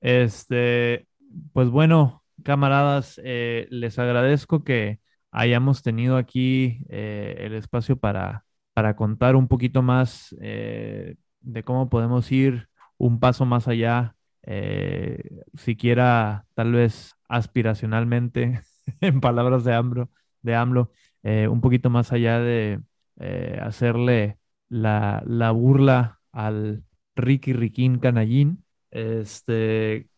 Este, 0.00 1.06
pues 1.52 1.68
bueno, 1.70 2.24
camaradas, 2.42 3.20
eh, 3.24 3.66
les 3.70 3.98
agradezco 3.98 4.64
que 4.64 5.00
hayamos 5.30 5.82
tenido 5.82 6.16
aquí 6.16 6.80
eh, 6.88 7.36
el 7.40 7.54
espacio 7.54 7.96
para, 7.96 8.44
para 8.74 8.96
contar 8.96 9.36
un 9.36 9.48
poquito 9.48 9.82
más 9.82 10.34
eh, 10.40 11.16
de 11.40 11.64
cómo 11.64 11.88
podemos 11.88 12.30
ir 12.32 12.68
un 12.98 13.20
paso 13.20 13.46
más 13.46 13.68
allá, 13.68 14.16
eh, 14.42 15.22
siquiera 15.54 16.46
tal 16.54 16.72
vez 16.72 17.14
aspiracionalmente, 17.28 18.60
en 19.00 19.20
palabras 19.20 19.64
de 19.64 19.74
AMLO, 19.74 20.10
de 20.42 20.54
AMLO 20.54 20.90
un 21.22 21.60
poquito 21.60 21.90
más 21.90 22.12
allá 22.12 22.40
de 22.40 22.80
hacerle 23.60 24.38
la, 24.70 25.22
la 25.26 25.50
burla 25.50 26.20
al 26.32 26.82
Ricky 27.14 27.52
Riquín 27.52 27.98
Canallín. 27.98 28.64
Este, 28.90 30.08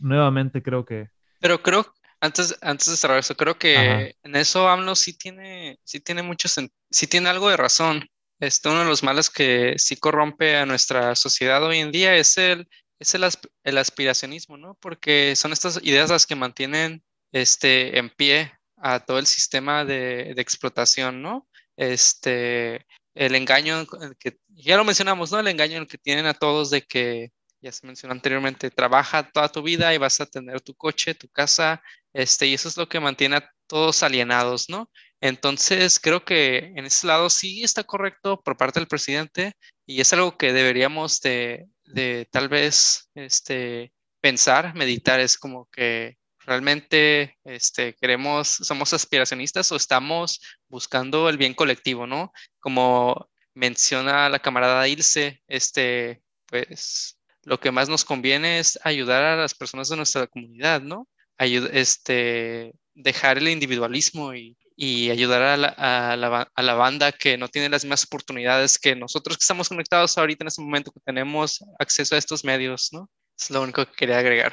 nuevamente 0.00 0.60
creo 0.60 0.84
que 0.84 1.10
Pero 1.40 1.62
creo, 1.62 1.86
antes, 2.22 2.56
antes 2.62 2.88
de 2.88 2.96
cerrar 2.96 3.18
eso, 3.18 3.36
creo 3.36 3.58
que 3.58 3.76
Ajá. 3.76 4.10
en 4.22 4.36
eso 4.36 4.68
AMLO 4.68 4.94
sí 4.94 5.12
tiene, 5.12 5.78
sí 5.84 6.00
tiene 6.00 6.22
mucho, 6.22 6.48
sí 6.48 7.06
tiene 7.08 7.28
algo 7.28 7.50
de 7.50 7.56
razón. 7.56 8.08
Este, 8.40 8.68
uno 8.68 8.80
de 8.80 8.86
los 8.86 9.02
males 9.02 9.28
que 9.30 9.74
sí 9.78 9.96
corrompe 9.96 10.56
a 10.56 10.66
nuestra 10.66 11.14
sociedad 11.14 11.62
hoy 11.64 11.78
en 11.78 11.92
día 11.92 12.16
es 12.16 12.38
el, 12.38 12.68
es 12.98 13.14
el, 13.14 13.24
asp- 13.24 13.50
el 13.64 13.78
aspiracionismo, 13.78 14.56
¿no? 14.56 14.76
Porque 14.80 15.34
son 15.36 15.52
estas 15.52 15.80
ideas 15.82 16.10
las 16.10 16.26
que 16.26 16.34
mantienen 16.34 17.04
este, 17.32 17.98
en 17.98 18.10
pie 18.10 18.52
a 18.76 19.00
todo 19.00 19.18
el 19.18 19.26
sistema 19.26 19.84
de, 19.84 20.32
de 20.34 20.42
explotación, 20.42 21.22
¿no? 21.22 21.46
Este, 21.76 22.86
el 23.14 23.34
engaño, 23.34 23.80
en 24.00 24.14
que, 24.18 24.38
ya 24.48 24.76
lo 24.76 24.84
mencionamos, 24.84 25.30
¿no? 25.30 25.40
El 25.40 25.48
engaño 25.48 25.76
en 25.76 25.82
el 25.82 25.88
que 25.88 25.98
tienen 25.98 26.26
a 26.26 26.34
todos 26.34 26.70
de 26.70 26.82
que, 26.82 27.30
ya 27.62 27.72
se 27.72 27.86
mencionó 27.86 28.12
anteriormente, 28.12 28.70
trabaja 28.70 29.30
toda 29.30 29.48
tu 29.48 29.62
vida 29.62 29.94
y 29.94 29.98
vas 29.98 30.20
a 30.20 30.26
tener 30.26 30.60
tu 30.60 30.74
coche, 30.74 31.14
tu 31.14 31.28
casa, 31.28 31.82
este, 32.12 32.46
y 32.46 32.54
eso 32.54 32.68
es 32.68 32.76
lo 32.76 32.88
que 32.88 33.00
mantiene 33.00 33.36
a 33.36 33.50
todos 33.68 34.02
alienados, 34.02 34.68
¿no? 34.68 34.90
Entonces, 35.20 36.00
creo 36.00 36.24
que 36.24 36.72
en 36.76 36.84
ese 36.84 37.06
lado 37.06 37.30
sí 37.30 37.62
está 37.62 37.84
correcto 37.84 38.42
por 38.42 38.56
parte 38.56 38.80
del 38.80 38.88
presidente 38.88 39.54
y 39.86 40.00
es 40.00 40.12
algo 40.12 40.36
que 40.36 40.52
deberíamos 40.52 41.20
de, 41.20 41.68
de 41.84 42.28
tal 42.30 42.48
vez 42.48 43.08
este, 43.14 43.92
pensar, 44.20 44.74
meditar, 44.74 45.20
es 45.20 45.38
como 45.38 45.68
que 45.70 46.16
realmente 46.40 47.38
este, 47.44 47.94
queremos, 47.94 48.48
somos 48.48 48.92
aspiracionistas 48.92 49.70
o 49.72 49.76
estamos 49.76 50.40
buscando 50.68 51.28
el 51.28 51.38
bien 51.38 51.54
colectivo, 51.54 52.06
¿no? 52.06 52.32
Como 52.60 53.30
menciona 53.54 54.28
la 54.28 54.40
camarada 54.40 54.88
Ilse, 54.88 55.42
este, 55.46 56.22
pues 56.46 57.18
lo 57.44 57.60
que 57.60 57.70
más 57.72 57.88
nos 57.88 58.04
conviene 58.04 58.58
es 58.58 58.78
ayudar 58.84 59.24
a 59.24 59.36
las 59.36 59.54
personas 59.54 59.88
de 59.88 59.96
nuestra 59.96 60.26
comunidad, 60.26 60.82
¿no? 60.82 61.08
Ayud- 61.38 61.70
este, 61.72 62.72
dejar 62.94 63.38
el 63.38 63.48
individualismo 63.48 64.34
y, 64.34 64.56
y 64.76 65.10
ayudar 65.10 65.42
a 65.42 65.56
la, 65.56 65.68
a 65.68 66.16
la 66.16 66.48
a 66.54 66.62
la 66.62 66.74
banda 66.74 67.12
que 67.12 67.36
no 67.38 67.48
tiene 67.48 67.68
las 67.68 67.84
mismas 67.84 68.04
oportunidades 68.04 68.78
que 68.78 68.96
nosotros 68.96 69.36
que 69.38 69.42
estamos 69.42 69.68
conectados 69.68 70.16
ahorita 70.18 70.44
en 70.44 70.48
este 70.48 70.62
momento, 70.62 70.92
que 70.92 71.00
tenemos 71.00 71.64
acceso 71.78 72.14
a 72.14 72.18
estos 72.18 72.44
medios, 72.44 72.90
¿no? 72.92 73.10
Es 73.38 73.50
lo 73.50 73.62
único 73.62 73.84
que 73.86 73.92
quería 73.94 74.18
agregar. 74.18 74.52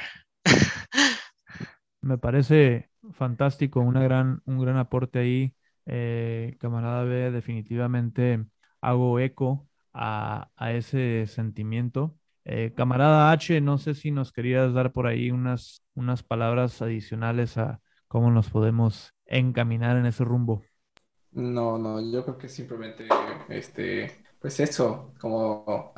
Me 2.01 2.17
parece 2.17 2.89
fantástico, 3.13 3.81
una 3.81 4.01
gran, 4.03 4.41
un 4.46 4.60
gran 4.60 4.77
aporte 4.77 5.19
ahí. 5.19 5.55
Eh, 5.88 6.58
camarada 6.60 7.03
B, 7.05 7.31
definitivamente 7.31 8.46
hago 8.81 9.19
eco 9.19 9.67
a, 9.93 10.51
a 10.58 10.74
ese 10.74 11.27
sentimiento. 11.27 12.17
Eh, 12.46 12.74
camarada 12.75 13.31
H, 13.31 13.62
no 13.62 13.77
sé 13.77 13.93
si 13.93 14.12
nos 14.12 14.31
querías 14.31 14.74
dar 14.74 14.91
por 14.91 15.08
ahí 15.08 15.31
unas, 15.31 15.84
unas 15.93 16.24
palabras 16.24 16.81
adicionales 16.81 17.58
a 17.58 17.81
cómo 18.08 18.31
nos 18.31 18.50
podemos 18.50 19.13
encaminar 19.25 19.98
en 19.98 20.05
ese 20.08 20.24
rumbo. 20.24 20.63
No, 21.31 21.77
no, 21.77 22.01
yo 22.12 22.24
creo 22.24 22.38
que 22.38 22.50
simplemente, 22.50 23.08
este, 23.50 24.12
pues 24.39 24.60
eso, 24.60 25.13
como, 25.19 25.93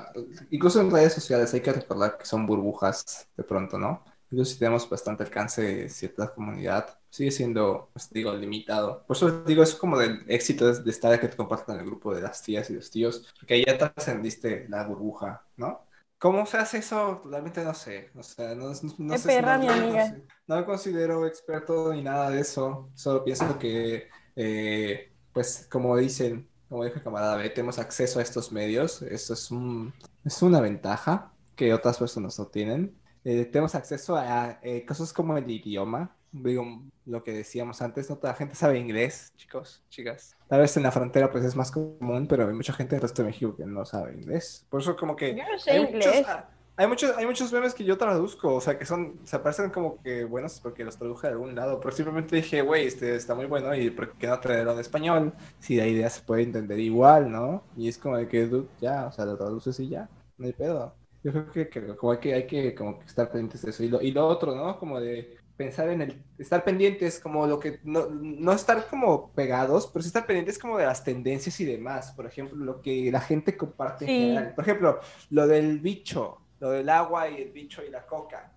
incluso 0.49 0.81
en 0.81 0.91
redes 0.91 1.13
sociales 1.13 1.53
hay 1.53 1.61
que 1.61 1.71
recordar 1.71 2.17
que 2.17 2.25
son 2.25 2.45
burbujas 2.45 3.29
de 3.37 3.43
pronto, 3.43 3.79
¿no? 3.79 4.03
Incluso 4.29 4.51
si 4.53 4.59
tenemos 4.59 4.89
bastante 4.89 5.23
alcance 5.23 5.87
cierta 5.89 6.33
comunidad, 6.33 6.99
sigue 7.09 7.31
siendo, 7.31 7.89
pues 7.93 8.09
digo, 8.11 8.33
limitado. 8.33 9.05
Por 9.07 9.15
eso 9.15 9.43
digo, 9.43 9.63
es 9.63 9.73
como 9.75 9.97
del 9.97 10.23
éxito 10.27 10.71
de, 10.71 10.83
de 10.83 10.91
estar 10.91 11.17
que 11.19 11.27
te 11.29 11.37
compartan 11.37 11.79
el 11.79 11.85
grupo 11.85 12.13
de 12.13 12.21
las 12.21 12.41
tías 12.43 12.69
y 12.69 12.75
los 12.75 12.91
tíos, 12.91 13.33
porque 13.39 13.53
ahí 13.55 13.63
ya 13.65 13.77
trascendiste 13.77 14.67
la 14.69 14.85
burbuja, 14.85 15.45
¿no? 15.57 15.85
¿Cómo 16.21 16.45
se 16.45 16.57
hace 16.57 16.77
eso? 16.79 17.23
Realmente 17.25 17.63
no 17.63 17.73
sé. 17.73 18.11
O 18.15 18.21
sea, 18.21 18.53
no, 18.53 18.71
no, 18.99 19.17
sé 19.17 19.31
si 19.31 19.41
perra, 19.41 19.41
no- 19.41 19.57
mi 19.57 19.67
no 19.67 19.75
me 19.77 19.87
amiga. 19.87 20.23
No 20.47 20.57
me 20.57 20.65
considero 20.65 21.25
experto 21.25 21.91
ni 21.93 22.03
nada 22.03 22.29
de 22.29 22.41
eso. 22.41 22.91
Solo 22.93 23.23
pienso 23.23 23.57
que, 23.57 24.07
eh, 24.35 25.15
pues, 25.33 25.67
como 25.71 25.97
dicen, 25.97 26.51
como 26.69 26.83
dijo 26.85 26.97
el 26.97 27.03
camarada 27.03 27.37
B, 27.37 27.49
tenemos 27.49 27.79
acceso 27.79 28.19
a 28.19 28.21
estos 28.23 28.51
medios. 28.51 29.01
Eso 29.01 29.33
es 29.33 29.49
un, 29.51 29.95
es 30.23 30.41
una 30.43 30.61
ventaja 30.61 31.35
que 31.55 31.73
otras 31.73 31.97
personas 31.97 32.37
no 32.37 32.47
tienen. 32.49 33.00
Eh, 33.23 33.45
tenemos 33.45 33.75
acceso 33.75 34.15
a 34.17 34.59
eh, 34.63 34.85
cosas 34.85 35.13
como 35.13 35.37
el 35.37 35.49
idioma. 35.49 36.15
Digo, 36.31 36.65
lo 37.05 37.23
que 37.23 37.33
decíamos 37.33 37.81
antes, 37.81 38.09
no 38.09 38.17
toda 38.17 38.33
la 38.33 38.37
gente 38.37 38.55
sabe 38.55 38.79
inglés, 38.79 39.33
chicos, 39.35 39.83
chicas. 39.89 40.37
Tal 40.47 40.61
vez 40.61 40.75
en 40.77 40.83
la 40.83 40.91
frontera 40.91 41.29
pues 41.31 41.43
es 41.45 41.55
más 41.55 41.71
común, 41.71 42.27
pero 42.27 42.47
hay 42.47 42.53
mucha 42.53 42.73
gente 42.73 42.95
del 42.95 43.01
resto 43.01 43.21
de 43.21 43.27
México 43.29 43.55
que 43.55 43.65
no 43.65 43.85
sabe 43.85 44.13
inglés. 44.13 44.65
Por 44.69 44.81
eso 44.81 44.95
como 44.95 45.15
que 45.15 45.35
Yo 45.35 45.43
no 45.51 45.59
sé 45.59 45.71
hay 45.71 45.81
inglés. 45.81 46.15
muchos, 46.15 46.25
ah, 46.25 46.49
hay 46.77 46.87
muchos, 46.87 47.15
hay 47.17 47.25
muchos 47.25 47.51
memes 47.53 47.73
que 47.73 47.83
yo 47.83 47.97
traduzco, 47.97 48.55
o 48.55 48.61
sea, 48.61 48.77
que 48.79 48.85
son, 48.85 49.19
se 49.25 49.37
parecen 49.39 49.69
como 49.71 50.01
que 50.01 50.23
buenos 50.25 50.59
porque 50.61 50.83
los 50.83 50.97
traduje 50.97 51.27
de 51.27 51.33
algún 51.33 51.53
lado, 51.55 51.79
pero 51.79 51.95
simplemente 51.95 52.37
dije, 52.37 52.61
güey, 52.61 52.87
este 52.87 53.15
está 53.15 53.35
muy 53.35 53.45
bueno 53.45 53.75
y 53.75 53.89
¿por 53.91 54.13
qué 54.17 54.27
no 54.27 54.39
traerlo 54.39 54.73
en 54.73 54.79
español? 54.79 55.33
Si 55.59 55.75
la 55.75 55.85
idea 55.87 56.09
se 56.09 56.21
puede 56.21 56.43
entender 56.43 56.79
igual, 56.79 57.31
¿no? 57.31 57.63
Y 57.75 57.87
es 57.89 57.97
como 57.97 58.17
de 58.17 58.27
que, 58.27 58.49
ya, 58.79 59.07
o 59.07 59.11
sea, 59.11 59.25
lo 59.25 59.37
traduces 59.37 59.79
y 59.79 59.89
ya, 59.89 60.09
no 60.37 60.45
hay 60.47 60.53
pedo. 60.53 60.95
Yo 61.23 61.31
creo 61.31 61.51
que, 61.51 61.69
que 61.69 61.95
como 61.95 62.11
hay 62.13 62.17
que, 62.19 62.33
hay 62.33 62.47
que 62.47 62.73
como 62.73 62.99
que 62.99 63.05
estar 63.05 63.29
pendientes 63.29 63.61
de 63.61 63.69
eso. 63.69 63.83
Y 63.83 63.89
lo, 63.89 64.01
y 64.01 64.11
lo 64.11 64.25
otro, 64.27 64.55
¿no? 64.55 64.77
Como 64.79 64.99
de 64.99 65.37
pensar 65.55 65.89
en 65.89 66.01
el, 66.01 66.23
estar 66.39 66.63
pendientes, 66.63 67.19
como 67.19 67.45
lo 67.45 67.59
que, 67.59 67.79
no, 67.83 68.07
no 68.09 68.51
estar 68.53 68.87
como 68.87 69.31
pegados, 69.33 69.85
pero 69.87 70.01
sí 70.01 70.07
estar 70.07 70.25
pendientes 70.25 70.57
como 70.57 70.77
de 70.79 70.85
las 70.85 71.03
tendencias 71.03 71.59
y 71.59 71.65
demás. 71.65 72.11
Por 72.13 72.25
ejemplo, 72.25 72.63
lo 72.65 72.81
que 72.81 73.11
la 73.11 73.21
gente 73.21 73.55
comparte 73.55 74.05
en 74.05 74.09
Sí. 74.09 74.17
general. 74.19 74.53
Por 74.55 74.63
ejemplo, 74.63 74.99
lo 75.29 75.45
del 75.47 75.79
bicho, 75.79 76.39
lo 76.59 76.71
del 76.71 76.89
agua 76.89 77.29
y 77.29 77.41
el 77.43 77.51
bicho 77.51 77.83
y 77.83 77.91
la 77.91 78.05
coca. 78.05 78.53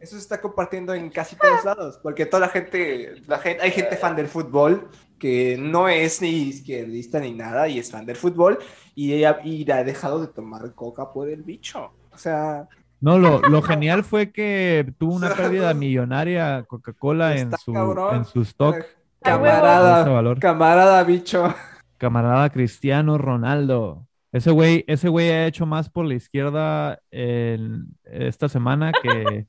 Eso 0.00 0.16
se 0.16 0.22
está 0.22 0.40
compartiendo 0.40 0.94
en 0.94 1.10
casi 1.10 1.36
todos 1.36 1.62
lados, 1.62 1.98
porque 2.02 2.24
toda 2.24 2.40
la 2.40 2.48
gente, 2.48 3.16
la 3.26 3.38
gente, 3.38 3.62
hay 3.62 3.70
gente 3.70 3.96
fan 3.98 4.16
del 4.16 4.28
fútbol 4.28 4.88
que 5.20 5.56
no 5.56 5.88
es 5.88 6.20
ni 6.20 6.30
izquierdista 6.30 7.20
ni 7.20 7.32
nada 7.32 7.68
y 7.68 7.78
es 7.78 7.92
fan 7.92 8.04
del 8.06 8.16
fútbol 8.16 8.58
y 8.96 9.12
ella 9.12 9.38
y 9.44 9.70
ha 9.70 9.84
dejado 9.84 10.20
de 10.20 10.26
tomar 10.26 10.74
coca 10.74 11.12
por 11.12 11.28
el 11.28 11.42
bicho. 11.44 11.92
O 12.10 12.18
sea, 12.18 12.68
No, 13.00 13.18
lo, 13.18 13.40
lo 13.42 13.62
genial 13.62 14.02
fue 14.02 14.32
que 14.32 14.92
tuvo 14.98 15.14
una 15.14 15.32
pérdida 15.36 15.72
millonaria 15.74 16.64
Coca-Cola 16.66 17.36
en 17.36 17.52
su, 17.56 17.72
cabrón. 17.72 18.16
en 18.16 18.24
su 18.24 18.40
stock. 18.40 18.76
Camarada, 19.22 20.38
camarada 20.40 21.04
bicho. 21.04 21.54
Camarada 21.98 22.48
Cristiano 22.50 23.18
Ronaldo. 23.18 24.06
Ese 24.32 24.50
güey, 24.50 24.84
ese 24.86 25.08
güey 25.08 25.28
ha 25.30 25.46
hecho 25.46 25.66
más 25.66 25.90
por 25.90 26.06
la 26.06 26.14
izquierda 26.14 27.00
en 27.10 27.88
esta 28.04 28.48
semana 28.48 28.92
que, 29.02 29.46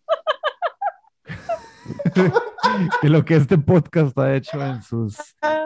que 3.01 3.10
lo 3.10 3.24
que 3.25 3.36
este 3.36 3.58
podcast 3.58 4.18
ha 4.18 4.36
hecho 4.36 4.63
en 4.63 4.82
sus 4.82 5.18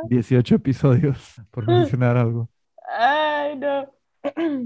18 0.10 0.56
episodios, 0.56 1.36
por 1.52 1.68
mencionar 1.68 2.18
algo. 2.18 2.50
Ay, 2.98 3.56
no. 3.58 3.92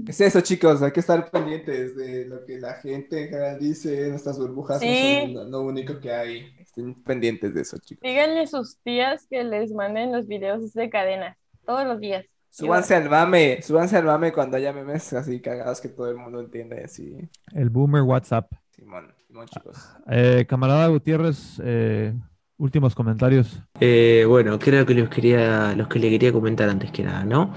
Es 0.08 0.20
eso, 0.22 0.40
chicos, 0.40 0.80
hay 0.82 0.90
que 0.90 1.00
estar 1.00 1.30
pendientes 1.30 1.94
de 1.94 2.24
lo 2.26 2.44
que 2.46 2.58
la 2.58 2.74
gente 2.74 3.28
dice, 3.58 4.08
nuestras 4.08 4.38
burbujas 4.38 4.80
Sí. 4.80 5.32
no 5.34 5.42
son 5.42 5.50
lo, 5.50 5.58
lo 5.58 5.60
único 5.68 6.00
que 6.00 6.12
hay. 6.12 6.54
Estén 6.58 6.94
pendientes 7.02 7.52
de 7.52 7.60
eso, 7.60 7.76
chicos. 7.78 8.00
Díganle 8.02 8.40
a 8.40 8.46
sus 8.46 8.78
tías 8.82 9.26
que 9.28 9.44
les 9.44 9.72
manden 9.72 10.12
los 10.12 10.26
videos 10.26 10.72
de 10.72 10.88
cadenas 10.88 11.36
todos 11.66 11.86
los 11.86 12.00
días. 12.00 12.24
Súbanse 12.48 12.96
al 12.96 13.08
mame, 13.08 13.60
súbanse 13.62 13.96
al 13.98 14.04
mame 14.04 14.32
cuando 14.32 14.56
haya 14.56 14.72
memes 14.72 15.12
así 15.12 15.40
cagados 15.40 15.80
que 15.80 15.88
todo 15.88 16.10
el 16.10 16.16
mundo 16.16 16.40
entiende, 16.40 16.82
así. 16.82 17.16
El 17.52 17.70
boomer 17.70 18.02
WhatsApp. 18.02 18.50
Simón, 18.70 19.14
Simón, 19.26 19.46
chicos. 19.46 19.76
Eh, 20.10 20.46
camarada 20.48 20.88
Gutiérrez, 20.88 21.60
eh, 21.62 22.12
últimos 22.60 22.94
comentarios. 22.94 23.62
Eh, 23.80 24.24
bueno, 24.28 24.58
creo 24.58 24.86
que 24.86 24.94
los 24.94 25.08
quería, 25.08 25.74
los 25.74 25.88
que 25.88 25.98
le 25.98 26.10
quería 26.10 26.32
comentar 26.32 26.68
antes 26.68 26.92
que 26.92 27.02
nada, 27.02 27.24
¿no? 27.24 27.52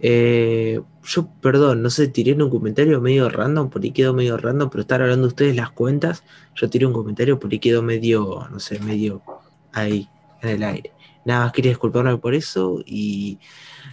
Eh, 0.00 0.80
yo, 1.04 1.28
perdón, 1.40 1.82
no 1.82 1.90
sé, 1.90 2.08
tiré 2.08 2.34
un 2.34 2.50
comentario 2.50 3.00
medio 3.00 3.28
random, 3.28 3.70
por 3.70 3.82
ahí 3.82 3.92
quedó 3.92 4.12
medio 4.14 4.36
random, 4.36 4.68
pero 4.70 4.82
están 4.82 5.00
hablando 5.00 5.26
ustedes 5.26 5.56
las 5.56 5.70
cuentas. 5.70 6.22
Yo 6.54 6.68
tiré 6.68 6.86
un 6.86 6.92
comentario, 6.92 7.38
por 7.40 7.50
ahí 7.50 7.58
quedó 7.58 7.82
medio, 7.82 8.46
no 8.50 8.60
sé, 8.60 8.78
medio 8.80 9.22
ahí, 9.72 10.08
en 10.42 10.48
el 10.50 10.62
aire. 10.62 10.92
Nada 11.24 11.44
más 11.44 11.52
quería 11.52 11.70
disculparme 11.70 12.16
por 12.18 12.34
eso 12.34 12.82
y 12.84 13.38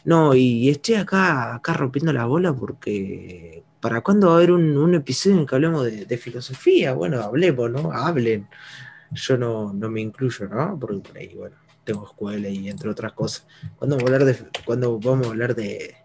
no, 0.04 0.34
y 0.36 0.70
estoy 0.70 0.96
acá, 0.96 1.56
acá 1.56 1.74
rompiendo 1.74 2.12
la 2.12 2.26
bola 2.26 2.54
porque 2.54 3.64
¿para 3.80 4.02
cuándo 4.02 4.28
va 4.28 4.34
a 4.34 4.38
haber 4.38 4.52
un, 4.52 4.94
episodio 4.96 5.36
en 5.36 5.42
el 5.42 5.48
que 5.48 5.56
hablemos 5.56 5.86
de, 5.86 6.06
de 6.06 6.18
filosofía? 6.18 6.94
Bueno, 6.94 7.22
hablemos, 7.22 7.70
¿no? 7.72 7.92
Hablen. 7.92 8.48
Yo 9.12 9.38
no, 9.38 9.74
no 9.74 9.90
me 9.90 10.02
incluyo, 10.02 10.48
¿no? 10.48 10.78
Porque 10.80 11.00
por 11.00 11.18
ahí, 11.18 11.34
bueno, 11.36 11.56
tengo 11.84 12.06
escuela 12.06 12.48
y 12.50 12.70
entre 12.70 12.90
otras 12.90 13.14
cosas. 13.14 13.48
¿Cuándo 13.78 13.96
vamos 13.98 14.10
a 14.12 14.14
hablar 14.16 14.26
de, 14.26 14.38
cuándo 14.66 15.00
vamos 15.00 15.28
a 15.28 15.30
hablar 15.32 15.56
de, 15.56 15.96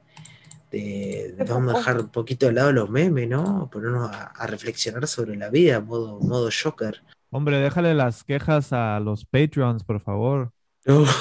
de- 0.70 1.34
De 1.36 1.44
vamos 1.44 1.74
a 1.74 1.78
dejar 1.78 2.00
un 2.00 2.08
poquito 2.08 2.46
de 2.46 2.52
lado 2.52 2.72
los 2.72 2.88
memes, 2.90 3.28
¿no? 3.28 3.68
Ponernos 3.70 4.10
a, 4.10 4.24
a 4.28 4.46
reflexionar 4.46 5.06
sobre 5.06 5.36
la 5.36 5.50
vida, 5.50 5.80
modo, 5.80 6.18
modo 6.20 6.48
Joker. 6.62 7.02
Hombre, 7.30 7.58
déjale 7.58 7.94
las 7.94 8.22
quejas 8.24 8.72
a 8.72 9.00
los 9.00 9.24
Patreons, 9.24 9.84
por 9.84 10.00
favor. 10.00 10.52
No. 10.86 11.04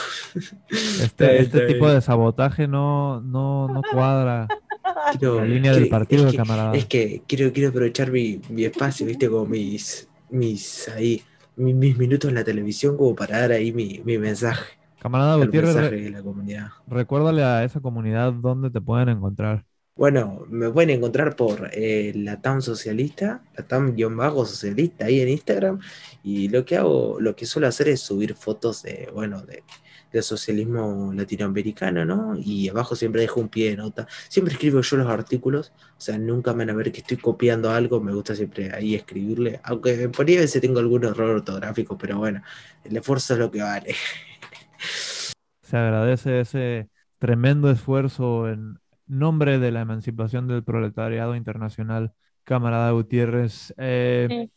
Este, 0.70 1.28
bien, 1.28 1.44
este 1.44 1.58
está 1.60 1.68
tipo 1.68 1.86
bien. 1.86 1.96
de 1.96 2.02
sabotaje 2.02 2.68
no, 2.68 3.22
no, 3.22 3.68
no 3.68 3.82
cuadra 3.92 4.48
Quiero- 5.20 5.36
la 5.40 5.46
línea 5.46 5.72
del 5.72 5.84
quiero- 5.84 5.98
partido, 5.98 6.26
es 6.26 6.32
que, 6.32 6.38
camarada. 6.38 6.74
Es 6.76 6.86
que 6.86 7.22
quiero, 7.28 7.52
quiero 7.54 7.70
aprovechar 7.70 8.12
mi, 8.12 8.42
mi 8.50 8.66
espacio, 8.66 9.06
¿viste? 9.06 9.30
Como 9.30 9.46
mis, 9.46 10.08
mis, 10.30 10.90
ahí, 10.90 11.22
mi- 11.56 11.74
mis, 11.74 11.98
minutos 11.98 12.30
en 12.30 12.36
la 12.36 12.44
televisión 12.44 12.98
como 12.98 13.16
para 13.16 13.40
dar 13.42 13.52
ahí 13.52 13.72
mi, 13.74 14.02
mi 14.06 14.18
mensaje. 14.18 14.78
Camarada 14.98 15.36
El 15.40 15.52
Gutiérrez, 15.52 15.76
mensaje 15.76 15.96
re- 15.96 15.96
de 15.96 16.10
la 16.12 16.24
comunidad. 16.24 16.70
recuérdale 16.88 17.44
a 17.44 17.64
esa 17.64 17.82
comunidad 17.82 18.34
dónde 18.34 18.72
te 18.72 18.82
pueden 18.82 19.10
encontrar. 19.10 19.66
Bueno, 19.96 20.44
me 20.50 20.72
pueden 20.72 20.90
encontrar 20.90 21.36
por 21.36 21.70
eh, 21.72 22.14
la 22.16 22.42
TAM 22.42 22.62
Socialista, 22.62 23.44
la 23.56 23.68
TAM-Socialista 23.68 25.06
ahí 25.06 25.22
en 25.22 25.30
Instagram. 25.30 25.80
Y 26.24 26.50
lo 26.50 26.66
que 26.66 26.78
hago, 26.78 27.20
lo 27.20 27.36
que 27.36 27.46
suelo 27.46 27.68
hacer 27.68 27.90
es 27.90 28.02
subir 28.02 28.34
fotos 28.36 28.82
de, 28.84 29.10
bueno, 29.14 29.44
de, 29.46 29.64
del 30.14 30.24
socialismo 30.24 31.12
latinoamericano, 31.14 32.06
¿no? 32.06 32.36
Y 32.38 32.70
abajo 32.70 32.96
siempre 32.96 33.22
dejo 33.22 33.42
un 33.42 33.50
pie 33.50 33.72
de 33.72 33.78
nota. 33.78 34.08
Siempre 34.30 34.54
escribo 34.54 34.80
yo 34.82 34.98
los 34.98 35.08
artículos, 35.08 35.74
o 35.98 36.02
sea, 36.02 36.18
nunca 36.18 36.54
me 36.54 36.60
van 36.66 36.70
a 36.70 36.78
ver 36.78 36.92
que 36.92 37.00
estoy 37.00 37.18
copiando 37.18 37.72
algo, 37.72 38.00
me 38.00 38.14
gusta 38.14 38.36
siempre 38.36 38.72
ahí 38.74 38.96
escribirle, 38.96 39.60
aunque 39.64 40.08
por 40.10 40.28
ahí 40.28 40.38
a 40.38 40.42
veces 40.42 40.62
tengo 40.62 40.80
algún 40.80 41.04
error 41.04 41.32
ortográfico, 41.32 41.98
pero 41.98 42.20
bueno, 42.20 42.42
el 42.84 42.96
esfuerzo 42.96 43.34
es 43.34 43.40
lo 43.40 43.52
que 43.52 43.62
vale. 43.64 43.96
Se 45.64 45.78
agradece 45.78 46.42
ese 46.42 46.90
tremendo 47.18 47.72
esfuerzo 47.72 48.48
en 48.50 48.78
nombre 49.08 49.58
de 49.58 49.72
la 49.72 49.82
emancipación 49.82 50.48
del 50.48 50.64
proletariado 50.64 51.36
internacional, 51.36 52.14
camarada 52.44 52.92
Gutiérrez. 52.92 53.74
Eh, 53.78 54.50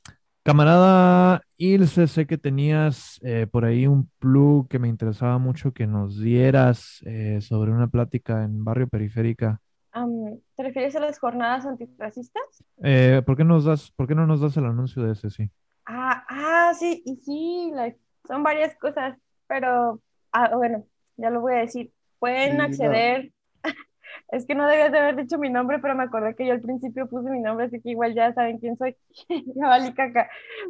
camarada 0.47 1.43
Ilse, 1.57 2.07
sé 2.07 2.26
que 2.26 2.38
tenías 2.38 3.19
eh, 3.25 3.49
por 3.50 3.65
ahí 3.65 3.88
un 3.88 4.09
plug 4.21 4.69
que 4.69 4.79
me 4.79 4.87
interesaba 4.87 5.38
mucho 5.38 5.73
que 5.73 5.88
nos 5.88 6.21
dieras 6.21 7.03
eh, 7.05 7.41
sobre 7.41 7.73
una 7.73 7.88
plática 7.88 8.45
en 8.45 8.65
Barrio 8.65 8.87
Periférica. 8.87 9.61
¿Te 10.55 10.62
refieres 10.62 10.95
a 10.95 11.00
las 11.00 11.19
jornadas 11.19 11.67
antifascistas? 11.67 12.62
¿por, 13.25 13.37
qué 13.37 13.45
nos 13.45 13.65
das, 13.65 13.91
¿Por 13.91 14.07
qué 14.07 14.15
no 14.15 14.26
nos 14.26 14.41
das 14.41 14.57
el 14.57 14.67
anuncio 14.67 15.03
de 15.03 15.15
ese, 15.15 15.31
sí? 15.31 15.50
Ah, 15.85 16.25
ah 16.29 16.73
sí, 16.79 17.03
y 17.05 17.17
sí, 17.17 17.73
son 18.29 18.45
varias 18.45 18.76
cosas, 18.76 19.19
pero 19.49 20.00
ah, 20.33 20.55
bueno, 20.55 20.87
ya 21.17 21.31
lo 21.31 21.41
voy 21.41 21.55
a 21.55 21.59
decir. 21.59 21.91
Pueden 22.21 22.61
acceder 22.61 23.33
es 24.28 24.47
que 24.47 24.54
no 24.54 24.66
debías 24.66 24.92
de 24.92 24.99
haber 24.99 25.16
dicho 25.16 25.38
mi 25.38 25.50
nombre, 25.50 25.78
pero 25.78 25.95
me 25.95 26.04
acordé 26.04 26.35
que 26.35 26.47
yo 26.47 26.52
al 26.52 26.61
principio 26.61 27.09
puse 27.09 27.30
mi 27.30 27.40
nombre, 27.40 27.66
así 27.66 27.80
que 27.80 27.90
igual 27.90 28.14
ya 28.14 28.33
saben 28.33 28.59
quién 28.59 28.76
soy. 28.76 28.97
ya 29.54 29.95
caca. 29.95 30.28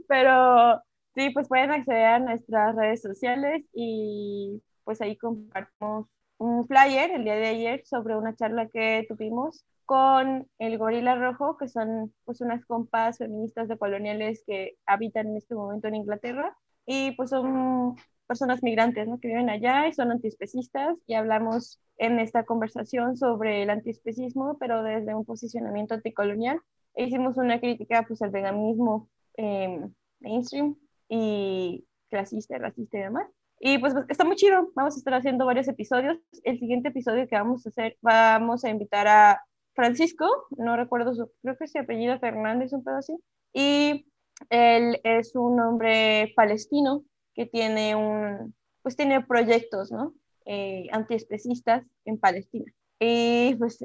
Pero 0.08 0.82
sí, 1.14 1.30
pues 1.30 1.48
pueden 1.48 1.70
acceder 1.70 2.06
a 2.06 2.18
nuestras 2.18 2.76
redes 2.76 3.02
sociales 3.02 3.64
y 3.72 4.62
pues 4.84 5.00
ahí 5.00 5.16
compartimos 5.16 6.06
un 6.38 6.66
flyer 6.66 7.10
el 7.12 7.24
día 7.24 7.36
de 7.36 7.46
ayer 7.46 7.82
sobre 7.86 8.16
una 8.16 8.34
charla 8.36 8.68
que 8.68 9.06
tuvimos 9.08 9.64
con 9.86 10.48
el 10.58 10.78
Gorila 10.78 11.14
Rojo, 11.14 11.56
que 11.56 11.68
son 11.68 12.12
pues 12.24 12.40
unas 12.40 12.64
compas 12.66 13.18
feministas 13.18 13.68
de 13.68 13.78
coloniales 13.78 14.42
que 14.46 14.76
habitan 14.84 15.28
en 15.28 15.36
este 15.36 15.54
momento 15.54 15.88
en 15.88 15.94
Inglaterra 15.94 16.56
y 16.84 17.12
pues 17.12 17.30
son 17.30 17.96
personas 18.26 18.62
migrantes 18.62 19.08
¿no? 19.08 19.18
que 19.18 19.28
viven 19.28 19.50
allá 19.50 19.88
y 19.88 19.92
son 19.92 20.10
antiespecistas 20.10 20.96
y 21.06 21.14
hablamos 21.14 21.80
en 21.98 22.18
esta 22.18 22.44
conversación 22.44 23.16
sobre 23.16 23.62
el 23.62 23.70
antiespecismo, 23.70 24.58
pero 24.58 24.82
desde 24.82 25.14
un 25.14 25.24
posicionamiento 25.24 25.94
anticolonial. 25.94 26.60
E 26.94 27.04
hicimos 27.04 27.36
una 27.36 27.60
crítica 27.60 28.04
pues, 28.06 28.22
al 28.22 28.30
veganismo 28.30 29.08
em, 29.34 29.92
mainstream 30.20 30.76
y 31.08 31.86
clasista, 32.08 32.58
racista 32.58 32.98
y 32.98 33.02
demás. 33.02 33.28
Y 33.60 33.78
pues, 33.78 33.94
está 34.08 34.24
muy 34.24 34.36
chido, 34.36 34.70
vamos 34.74 34.94
a 34.94 34.98
estar 34.98 35.14
haciendo 35.14 35.46
varios 35.46 35.68
episodios. 35.68 36.18
El 36.42 36.58
siguiente 36.58 36.88
episodio 36.88 37.26
que 37.26 37.36
vamos 37.36 37.66
a 37.66 37.70
hacer, 37.70 37.96
vamos 38.02 38.64
a 38.64 38.70
invitar 38.70 39.08
a 39.08 39.42
Francisco, 39.74 40.26
no 40.56 40.76
recuerdo 40.76 41.14
su, 41.14 41.30
creo 41.42 41.56
que 41.56 41.68
se 41.68 41.78
apellido 41.78 42.18
Fernández, 42.18 42.72
un 42.72 42.82
pedo 42.82 42.96
así, 42.96 43.14
y 43.52 44.06
él 44.50 45.00
es 45.04 45.34
un 45.34 45.60
hombre 45.60 46.32
palestino 46.34 47.04
que 47.36 47.46
tiene 47.46 47.94
un, 47.94 48.54
pues 48.82 48.96
tiene 48.96 49.24
proyectos, 49.24 49.92
¿no? 49.92 50.14
Eh, 50.46 50.88
antiespecistas 50.92 51.84
en 52.04 52.18
Palestina. 52.18 52.72
Y 52.98 53.54
pues 53.56 53.78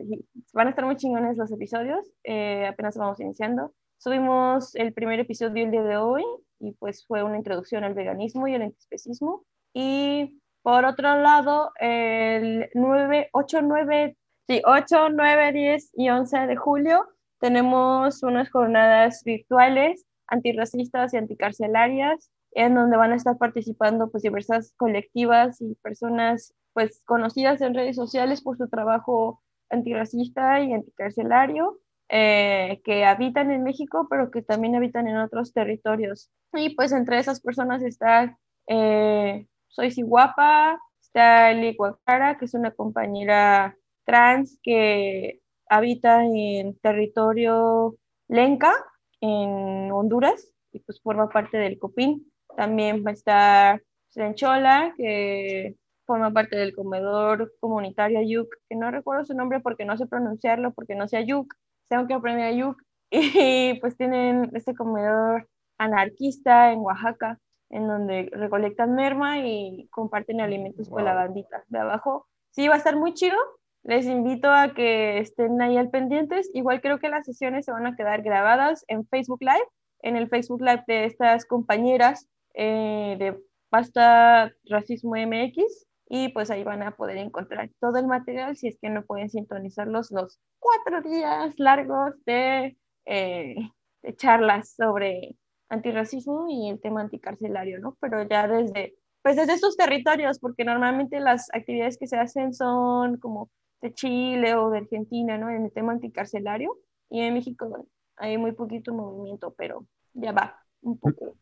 van 0.53 0.67
a 0.67 0.69
estar 0.69 0.85
muy 0.85 0.95
chingones 0.95 1.37
los 1.37 1.51
episodios, 1.51 2.07
eh, 2.23 2.65
apenas 2.65 2.97
vamos 2.97 3.19
iniciando. 3.19 3.73
Subimos 3.97 4.73
el 4.75 4.93
primer 4.93 5.19
episodio 5.19 5.65
el 5.65 5.71
día 5.71 5.83
de 5.83 5.97
hoy 5.97 6.23
y 6.59 6.71
pues 6.73 7.05
fue 7.05 7.23
una 7.23 7.37
introducción 7.37 7.83
al 7.83 7.93
veganismo 7.93 8.47
y 8.47 8.55
al 8.55 8.63
antiespecismo. 8.63 9.43
Y 9.73 10.41
por 10.63 10.85
otro 10.85 11.17
lado, 11.17 11.71
el 11.79 12.69
9, 12.73 13.29
8, 13.33 13.61
9, 13.61 14.17
sí, 14.47 14.61
8, 14.65 15.09
9, 15.09 15.51
10 15.51 15.91
y 15.93 16.09
11 16.09 16.47
de 16.47 16.55
julio 16.55 17.07
tenemos 17.41 18.21
unas 18.21 18.51
jornadas 18.51 19.23
virtuales 19.23 20.05
antirracistas 20.27 21.13
y 21.13 21.17
anticarcelarias 21.17 22.29
en 22.53 22.75
donde 22.75 22.97
van 22.97 23.11
a 23.13 23.15
estar 23.15 23.37
participando 23.37 24.09
pues 24.09 24.23
diversas 24.23 24.73
colectivas 24.77 25.61
y 25.61 25.75
personas 25.75 26.53
pues 26.73 27.01
conocidas 27.05 27.61
en 27.61 27.73
redes 27.73 27.95
sociales 27.95 28.41
por 28.41 28.57
su 28.57 28.67
trabajo 28.67 29.41
antirracista 29.69 30.61
y 30.61 30.73
anticarcelario 30.73 31.79
eh, 32.09 32.81
que 32.83 33.05
habitan 33.05 33.51
en 33.51 33.63
México 33.63 34.07
pero 34.09 34.31
que 34.31 34.41
también 34.41 34.75
habitan 34.75 35.07
en 35.07 35.17
otros 35.17 35.53
territorios. 35.53 36.29
Y 36.53 36.75
pues 36.75 36.91
entre 36.91 37.19
esas 37.19 37.41
personas 37.41 37.83
está 37.83 38.37
eh, 38.67 39.47
Soy 39.67 39.93
Guapa, 40.01 40.79
está 41.01 41.51
Eli 41.51 41.75
Guacara 41.75 42.37
que 42.37 42.45
es 42.45 42.53
una 42.53 42.71
compañera 42.71 43.77
trans 44.05 44.59
que 44.61 45.41
habita 45.69 46.25
en 46.25 46.77
territorio 46.79 47.95
Lenca 48.27 48.73
en 49.21 49.91
Honduras 49.91 50.51
y 50.73 50.79
pues 50.79 51.01
forma 51.01 51.29
parte 51.29 51.57
del 51.57 51.79
COPIN 51.79 52.30
también 52.55 53.03
va 53.05 53.11
a 53.11 53.13
estar 53.13 53.83
Senchola, 54.09 54.93
que 54.97 55.75
forma 56.05 56.31
parte 56.31 56.57
del 56.57 56.75
comedor 56.75 57.53
comunitario 57.59 58.19
Ayuk, 58.19 58.53
que 58.69 58.75
no 58.75 58.91
recuerdo 58.91 59.25
su 59.25 59.33
nombre 59.33 59.61
porque 59.61 59.85
no 59.85 59.97
sé 59.97 60.07
pronunciarlo, 60.07 60.73
porque 60.73 60.95
no 60.95 61.07
sé 61.07 61.17
Ayuk, 61.17 61.53
tengo 61.87 62.07
que 62.07 62.13
aprender 62.13 62.45
Ayuk. 62.45 62.77
Y 63.13 63.73
pues 63.81 63.97
tienen 63.97 64.49
este 64.53 64.73
comedor 64.73 65.47
anarquista 65.77 66.71
en 66.71 66.79
Oaxaca, 66.79 67.39
en 67.69 67.87
donde 67.87 68.29
recolectan 68.31 68.95
merma 68.95 69.39
y 69.39 69.87
comparten 69.91 70.39
alimentos 70.39 70.89
con 70.89 71.03
la 71.03 71.13
bandita 71.13 71.63
de 71.67 71.79
abajo. 71.79 72.27
Sí, 72.51 72.67
va 72.67 72.75
a 72.75 72.77
estar 72.77 72.95
muy 72.95 73.13
chido. 73.13 73.37
Les 73.83 74.05
invito 74.05 74.49
a 74.49 74.73
que 74.73 75.19
estén 75.19 75.61
ahí 75.61 75.77
al 75.77 75.89
pendientes. 75.89 76.49
Igual 76.53 76.81
creo 76.81 76.99
que 76.99 77.09
las 77.09 77.25
sesiones 77.25 77.65
se 77.65 77.71
van 77.71 77.87
a 77.87 77.95
quedar 77.95 78.21
grabadas 78.21 78.85
en 78.87 79.05
Facebook 79.07 79.41
Live, 79.41 79.67
en 80.01 80.15
el 80.15 80.29
Facebook 80.29 80.61
Live 80.61 80.83
de 80.87 81.05
estas 81.05 81.45
compañeras 81.45 82.29
eh, 82.53 83.15
de 83.19 83.41
Basta 83.69 84.51
Racismo 84.65 85.15
MX 85.15 85.87
y 86.09 86.29
pues 86.29 86.51
ahí 86.51 86.63
van 86.63 86.83
a 86.83 86.95
poder 86.95 87.17
encontrar 87.17 87.69
todo 87.79 87.97
el 87.97 88.07
material 88.07 88.57
si 88.57 88.67
es 88.67 88.77
que 88.81 88.89
no 88.89 89.05
pueden 89.05 89.29
sintonizarlos 89.29 90.11
los 90.11 90.39
cuatro 90.59 91.01
días 91.01 91.53
largos 91.57 92.13
de, 92.25 92.77
eh, 93.05 93.55
de 94.01 94.15
charlas 94.17 94.75
sobre 94.75 95.37
antirracismo 95.69 96.47
y 96.49 96.69
el 96.69 96.81
tema 96.81 97.01
anticarcelario, 97.01 97.79
¿no? 97.79 97.97
Pero 98.01 98.23
ya 98.23 98.45
desde, 98.47 98.95
pues 99.21 99.37
desde 99.37 99.53
estos 99.53 99.77
territorios, 99.77 100.37
porque 100.39 100.65
normalmente 100.65 101.19
las 101.21 101.47
actividades 101.53 101.97
que 101.97 102.07
se 102.07 102.17
hacen 102.17 102.53
son 102.53 103.17
como 103.17 103.49
de 103.81 103.93
Chile 103.93 104.55
o 104.55 104.69
de 104.69 104.79
Argentina, 104.79 105.37
¿no? 105.37 105.49
En 105.49 105.65
el 105.65 105.71
tema 105.71 105.93
anticarcelario. 105.93 106.77
Y 107.09 107.21
en 107.21 107.33
México 107.33 107.87
hay 108.17 108.37
muy 108.37 108.51
poquito 108.51 108.93
movimiento, 108.93 109.53
pero 109.57 109.85
ya 110.13 110.33
va 110.33 110.59
un 110.81 110.99
poco 110.99 111.35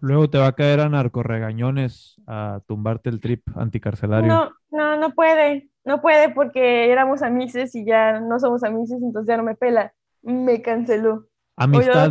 Luego 0.00 0.28
te 0.28 0.38
va 0.38 0.48
a 0.48 0.52
caer 0.52 0.80
a 0.80 0.88
narcorregañones 0.88 2.20
a 2.26 2.60
tumbarte 2.66 3.08
el 3.08 3.20
trip 3.20 3.42
anticarcelario. 3.56 4.32
No, 4.32 4.50
no, 4.70 4.96
no 4.96 5.14
puede, 5.14 5.70
no 5.84 6.02
puede 6.02 6.30
porque 6.30 6.90
éramos 6.90 7.22
amices 7.22 7.74
y 7.74 7.84
ya 7.84 8.18
no 8.18 8.40
somos 8.40 8.64
amices, 8.64 9.00
entonces 9.00 9.28
ya 9.28 9.36
no 9.36 9.44
me 9.44 9.54
pela. 9.54 9.94
Me 10.22 10.60
canceló. 10.60 11.28
Amistad, 11.56 12.10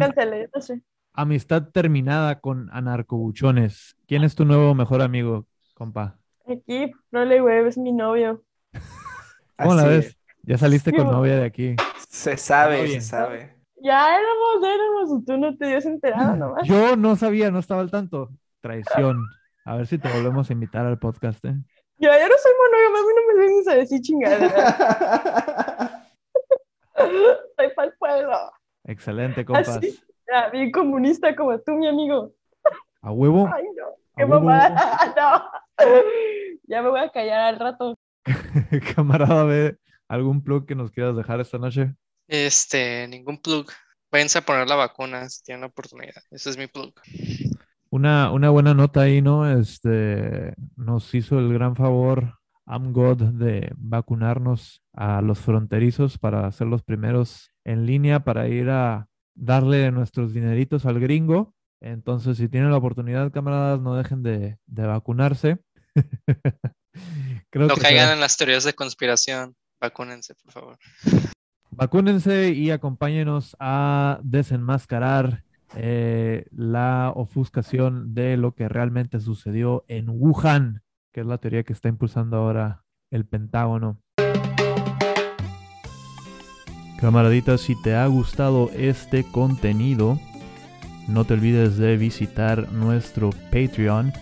amistad 1.13 1.67
terminada 1.73 2.39
con 2.39 2.69
anarcobuchones. 2.71 3.97
¿Quién 4.07 4.23
es 4.23 4.35
tu 4.35 4.45
nuevo 4.45 4.73
mejor 4.73 5.01
amigo, 5.01 5.45
compa? 5.73 6.17
Aquí, 6.47 6.91
Role 7.11 7.41
Web 7.41 7.67
es 7.67 7.77
mi 7.77 7.91
novio. 7.91 8.43
¿Cómo 9.57 9.75
la 9.75 9.85
ves? 9.85 10.17
Ya 10.43 10.57
saliste 10.57 10.93
con 10.93 11.07
novia 11.11 11.35
de 11.37 11.45
aquí. 11.45 11.75
Se 12.07 12.37
sabe, 12.37 12.87
se 12.87 13.01
sabe. 13.01 13.60
Ya 13.83 14.15
éramos, 14.15 14.63
éramos, 14.63 15.25
tú 15.25 15.37
no 15.37 15.57
te 15.57 15.65
dio 15.65 15.79
enterado 15.79 16.35
nomás. 16.35 16.67
Yo 16.67 16.95
no 16.95 17.15
sabía, 17.15 17.49
no 17.49 17.57
estaba 17.59 17.81
al 17.81 17.89
tanto. 17.89 18.29
Traición. 18.61 19.25
A 19.65 19.75
ver 19.75 19.87
si 19.87 19.97
te 19.97 20.07
volvemos 20.07 20.47
a 20.49 20.53
invitar 20.53 20.85
al 20.85 20.99
podcast, 20.99 21.43
¿eh? 21.45 21.55
Ya, 21.97 22.19
yo 22.19 22.27
no 22.27 22.35
soy 22.41 22.51
monógama, 22.61 22.99
a 22.99 23.01
mí 23.01 23.07
no 23.15 23.21
me 23.27 23.33
vengas 23.45 23.67
a 23.67 23.73
decir 23.75 24.01
chingada. 24.01 26.05
soy 27.57 27.69
pa'l 27.75 27.93
pueblo. 27.97 28.37
Excelente, 28.83 29.43
compas. 29.45 29.79
ya, 29.81 30.49
bien 30.49 30.71
comunista 30.71 31.35
como 31.35 31.59
tú, 31.59 31.71
mi 31.73 31.87
amigo. 31.87 32.31
¿A 33.01 33.11
huevo? 33.11 33.49
Ay, 33.51 33.65
no. 33.75 33.95
Qué 34.15 34.25
mamá. 34.25 34.69
no. 35.17 35.43
Ya 36.67 36.83
me 36.83 36.89
voy 36.89 36.99
a 36.99 37.09
callar 37.09 37.41
al 37.41 37.59
rato. 37.59 37.95
Camarada, 38.95 39.43
¿ve 39.43 39.79
algún 40.07 40.43
plug 40.43 40.67
que 40.67 40.75
nos 40.75 40.91
quieras 40.91 41.15
dejar 41.15 41.39
esta 41.39 41.57
noche? 41.57 41.95
Este, 42.31 43.09
ningún 43.09 43.41
plug. 43.41 43.69
Váyanse 44.09 44.37
a 44.37 44.45
poner 44.45 44.65
la 44.65 44.75
vacuna 44.75 45.27
si 45.27 45.43
tienen 45.43 45.61
la 45.61 45.67
oportunidad. 45.67 46.23
Ese 46.31 46.49
es 46.49 46.57
mi 46.57 46.67
plug. 46.67 46.93
Una, 47.89 48.31
una 48.31 48.49
buena 48.49 48.73
nota 48.73 49.01
ahí, 49.01 49.21
¿no? 49.21 49.51
Este, 49.51 50.53
nos 50.77 51.13
hizo 51.13 51.39
el 51.39 51.51
gran 51.51 51.75
favor 51.75 52.39
I'm 52.65 52.93
God 52.93 53.17
de 53.33 53.69
vacunarnos 53.75 54.81
a 54.93 55.21
los 55.21 55.39
fronterizos 55.39 56.17
para 56.17 56.49
ser 56.53 56.67
los 56.67 56.83
primeros 56.83 57.51
en 57.65 57.85
línea 57.85 58.23
para 58.23 58.47
ir 58.47 58.69
a 58.69 59.09
darle 59.35 59.91
nuestros 59.91 60.33
dineritos 60.33 60.85
al 60.85 61.01
gringo. 61.01 61.53
Entonces, 61.81 62.37
si 62.37 62.47
tienen 62.47 62.71
la 62.71 62.77
oportunidad, 62.77 63.33
camaradas, 63.33 63.81
no 63.81 63.97
dejen 63.97 64.23
de, 64.23 64.57
de 64.67 64.85
vacunarse. 64.85 65.57
Creo 67.49 67.67
no 67.67 67.75
caigan 67.75 68.13
en 68.13 68.21
las 68.21 68.37
teorías 68.37 68.63
de 68.63 68.73
conspiración. 68.73 69.53
Vacúnense, 69.81 70.33
por 70.35 70.53
favor. 70.53 70.77
Vacúnense 71.71 72.51
y 72.51 72.69
acompáñenos 72.71 73.55
a 73.59 74.19
desenmascarar 74.23 75.43
eh, 75.75 76.45
la 76.51 77.13
ofuscación 77.15 78.13
de 78.13 78.35
lo 78.37 78.53
que 78.53 78.67
realmente 78.67 79.19
sucedió 79.19 79.85
en 79.87 80.09
Wuhan, 80.09 80.83
que 81.13 81.21
es 81.21 81.25
la 81.25 81.37
teoría 81.37 81.63
que 81.63 81.73
está 81.73 81.87
impulsando 81.89 82.37
ahora 82.37 82.83
el 83.09 83.25
Pentágono. 83.25 84.01
Camaraditas, 86.99 87.61
si 87.61 87.81
te 87.81 87.95
ha 87.95 88.05
gustado 88.05 88.69
este 88.75 89.23
contenido, 89.23 90.19
no 91.07 91.25
te 91.25 91.33
olvides 91.33 91.77
de 91.77 91.97
visitar 91.97 92.71
nuestro 92.71 93.31
Patreon 93.51 94.13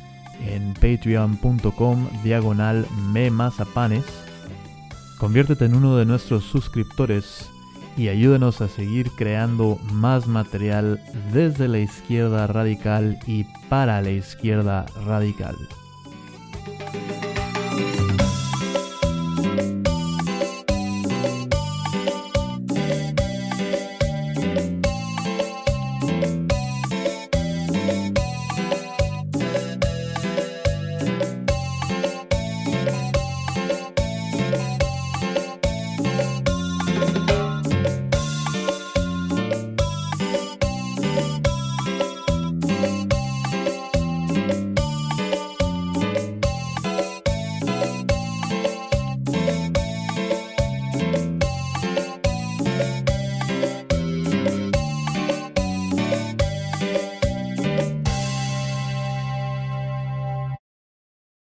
en 0.48 0.74
patreon.com 0.76 2.08
diagonal 2.24 2.86
memazapanes. 3.12 4.29
Conviértete 5.20 5.66
en 5.66 5.76
uno 5.76 5.98
de 5.98 6.06
nuestros 6.06 6.46
suscriptores 6.46 7.52
y 7.98 8.08
ayúdanos 8.08 8.62
a 8.62 8.70
seguir 8.70 9.12
creando 9.12 9.78
más 9.92 10.28
material 10.28 11.04
desde 11.34 11.68
la 11.68 11.80
izquierda 11.80 12.48
radical 12.48 13.20
y 13.28 13.46
para 13.68 14.02
la 14.02 14.12
izquierda 14.12 14.86
radical. 15.06 15.58